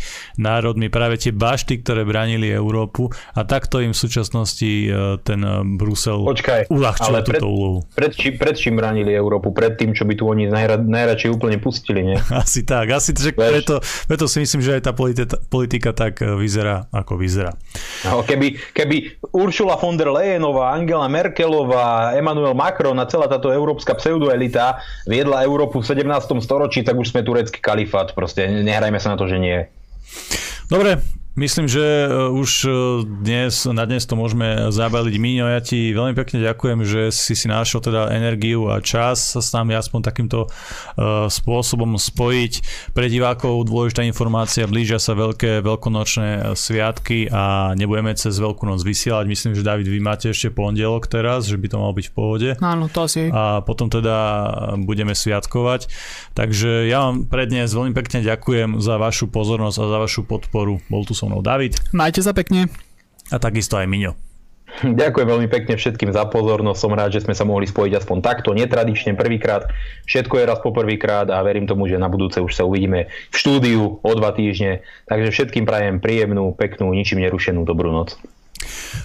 národmi 0.41 0.89
práve 1.03 1.19
tie 1.19 1.35
bašty, 1.35 1.83
ktoré 1.83 2.07
bránili 2.07 2.47
Európu 2.47 3.11
a 3.35 3.43
takto 3.43 3.83
im 3.83 3.91
v 3.91 3.99
súčasnosti 3.99 4.71
e, 4.87 5.19
ten 5.27 5.43
e, 5.43 5.67
Brusel 5.75 6.23
Počkaj, 6.23 6.71
uľahčuje 6.71 7.21
túto 7.27 7.47
úlohu. 7.51 7.79
Pred, 7.99 8.15
či, 8.15 8.31
pred 8.39 8.55
čím 8.55 8.79
bránili 8.79 9.11
Európu? 9.11 9.51
Pred 9.51 9.83
tým, 9.83 9.99
čo 9.99 10.07
by 10.07 10.15
tu 10.15 10.31
oni 10.31 10.47
najrad, 10.47 10.87
najradšej 10.87 11.35
úplne 11.35 11.59
pustili, 11.59 12.07
nie? 12.07 12.19
Asi 12.43 12.63
tak, 12.63 12.87
asi 12.95 13.11
že 13.19 13.35
preto, 13.35 13.83
preto 14.07 14.31
si 14.31 14.47
myslím, 14.47 14.63
že 14.63 14.79
aj 14.79 14.83
tá 14.87 14.93
politika, 14.95 15.35
politika 15.51 15.91
tak 15.91 16.23
e, 16.23 16.39
vyzerá, 16.39 16.87
ako 16.95 17.19
vyzerá. 17.19 17.51
No, 18.07 18.23
keby, 18.23 18.63
keby 18.71 19.27
Uršula 19.35 19.75
von 19.83 19.99
der 19.99 20.07
Leyenová, 20.15 20.71
Angela 20.79 21.11
Merkelová, 21.11 22.15
Emmanuel 22.15 22.55
Macron 22.55 22.95
a 23.03 23.11
celá 23.11 23.27
táto 23.27 23.51
európska 23.51 23.99
pseudoelita 23.99 24.79
viedla 25.11 25.43
Európu 25.43 25.83
v 25.83 25.99
17. 25.99 26.07
storočí, 26.39 26.87
tak 26.87 26.95
už 26.95 27.11
sme 27.11 27.27
turecký 27.27 27.59
kalifát. 27.59 28.15
Proste 28.15 28.47
nehrajme 28.47 29.03
sa 29.03 29.15
na 29.15 29.19
to, 29.19 29.27
že 29.27 29.43
nie. 29.43 29.67
Dobre, 30.69 31.03
Myslím, 31.33 31.65
že 31.65 31.81
e, 31.81 32.29
už 32.29 32.51
e, 32.65 32.71
dnes, 33.09 33.65
na 33.65 33.89
dnes 33.89 34.05
to 34.05 34.21
môžeme 34.21 34.69
zabaliť. 34.69 35.15
Míňo, 35.17 35.49
ja 35.49 35.65
ti 35.65 35.97
veľmi 35.97 36.13
pekne 36.13 36.45
ďakujem, 36.45 36.85
že 36.85 37.09
si 37.09 37.33
si 37.33 37.49
našiel 37.49 37.81
teda 37.81 38.13
energiu 38.13 38.69
a 38.69 38.85
čas 38.85 39.33
sa 39.33 39.41
s 39.41 39.49
nami 39.57 39.73
aspoň 39.73 40.01
takýmto 40.05 40.45
uh, 40.45 41.33
spôsobom 41.33 41.97
spojiť. 41.97 42.53
Pre 42.93 43.07
divákov 43.09 43.65
dôležitá 43.65 44.05
informácia, 44.05 44.69
blížia 44.69 45.01
sa 45.01 45.17
veľké 45.17 45.65
veľkonočné 45.65 46.53
sviatky 46.53 47.33
a 47.33 47.73
nebudeme 47.81 48.13
cez 48.13 48.37
Veľkú 48.37 48.67
noc 48.69 48.83
vysielať. 48.83 49.25
Myslím, 49.31 49.53
že 49.55 49.63
David, 49.63 49.87
vy 49.87 50.03
máte 50.03 50.29
ešte 50.35 50.51
pondelok 50.51 51.07
teraz, 51.07 51.47
že 51.47 51.57
by 51.57 51.67
to 51.71 51.77
malo 51.79 51.95
byť 51.95 52.07
v 52.11 52.15
pohode. 52.15 52.49
Áno, 52.59 52.91
to 52.91 53.07
asi. 53.07 53.31
A 53.31 53.63
potom 53.63 53.87
teda 53.87 54.17
budeme 54.83 55.15
sviatkovať. 55.15 55.89
Takže 56.35 56.91
ja 56.91 57.09
vám 57.09 57.25
pre 57.31 57.47
dnes 57.47 57.71
veľmi 57.71 57.95
pekne 57.95 58.21
ďakujem 58.21 58.83
za 58.83 58.99
vašu 58.99 59.31
pozornosť 59.31 59.77
a 59.79 59.85
za 59.89 59.99
vašu 60.03 60.23
podporu. 60.27 60.83
Bol 60.91 61.07
tu 61.07 61.15
so 61.23 61.31
mnou 61.31 61.39
David. 61.39 61.79
Majte 61.95 62.19
sa 62.19 62.35
pekne. 62.35 62.67
A 63.31 63.39
takisto 63.39 63.79
aj 63.79 63.87
Miňo. 63.87 64.19
Ďakujem 64.83 65.29
veľmi 65.29 65.49
pekne 65.53 65.77
všetkým 65.77 66.17
za 66.17 66.27
pozornosť. 66.27 66.81
Som 66.81 66.97
rád, 66.97 67.13
že 67.15 67.23
sme 67.23 67.37
sa 67.37 67.45
mohli 67.45 67.69
spojiť 67.69 67.93
aspoň 68.03 68.19
takto, 68.25 68.57
netradične 68.57 69.15
prvýkrát. 69.15 69.69
Všetko 70.09 70.41
je 70.41 70.49
raz 70.49 70.59
po 70.65 70.73
prvýkrát 70.73 71.29
a 71.29 71.45
verím 71.45 71.69
tomu, 71.69 71.87
že 71.87 72.01
na 72.01 72.09
budúce 72.09 72.41
už 72.41 72.57
sa 72.57 72.65
uvidíme 72.65 73.13
v 73.31 73.37
štúdiu 73.37 74.01
o 74.01 74.13
dva 74.17 74.33
týždne. 74.33 74.81
Takže 75.07 75.29
všetkým 75.29 75.69
prajem 75.69 76.01
príjemnú, 76.01 76.57
peknú, 76.57 76.91
ničím 76.97 77.21
nerušenú 77.21 77.69
dobrú 77.69 77.93
noc. 77.93 78.17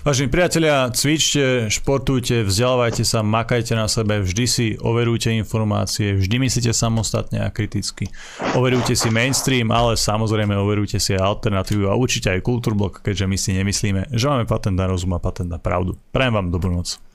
Vážení 0.03 0.29
priatelia, 0.31 0.87
cvičte, 0.93 1.67
športujte, 1.67 2.43
vzdelávajte 2.43 3.03
sa, 3.03 3.23
makajte 3.23 3.73
na 3.75 3.87
sebe, 3.87 4.21
vždy 4.21 4.45
si 4.47 4.65
overujte 4.79 5.31
informácie, 5.33 6.15
vždy 6.15 6.35
myslíte 6.43 6.71
samostatne 6.75 7.43
a 7.43 7.51
kriticky. 7.51 8.07
Overujte 8.55 8.95
si 8.95 9.09
mainstream, 9.09 9.73
ale 9.73 9.97
samozrejme 9.99 10.53
overujte 10.55 10.99
si 10.99 11.15
aj 11.15 11.23
alternatívu 11.23 11.87
a 11.89 11.97
určite 11.97 12.31
aj 12.31 12.45
kultúrblok, 12.45 13.01
keďže 13.01 13.25
my 13.25 13.37
si 13.39 13.49
nemyslíme, 13.55 14.01
že 14.13 14.25
máme 14.27 14.45
patent 14.45 14.77
na 14.77 14.85
rozum 14.85 15.15
a 15.15 15.19
patent 15.19 15.49
na 15.49 15.59
pravdu. 15.59 15.95
Prajem 16.11 16.35
vám 16.35 16.47
dobrú 16.51 16.71
noc. 16.71 17.06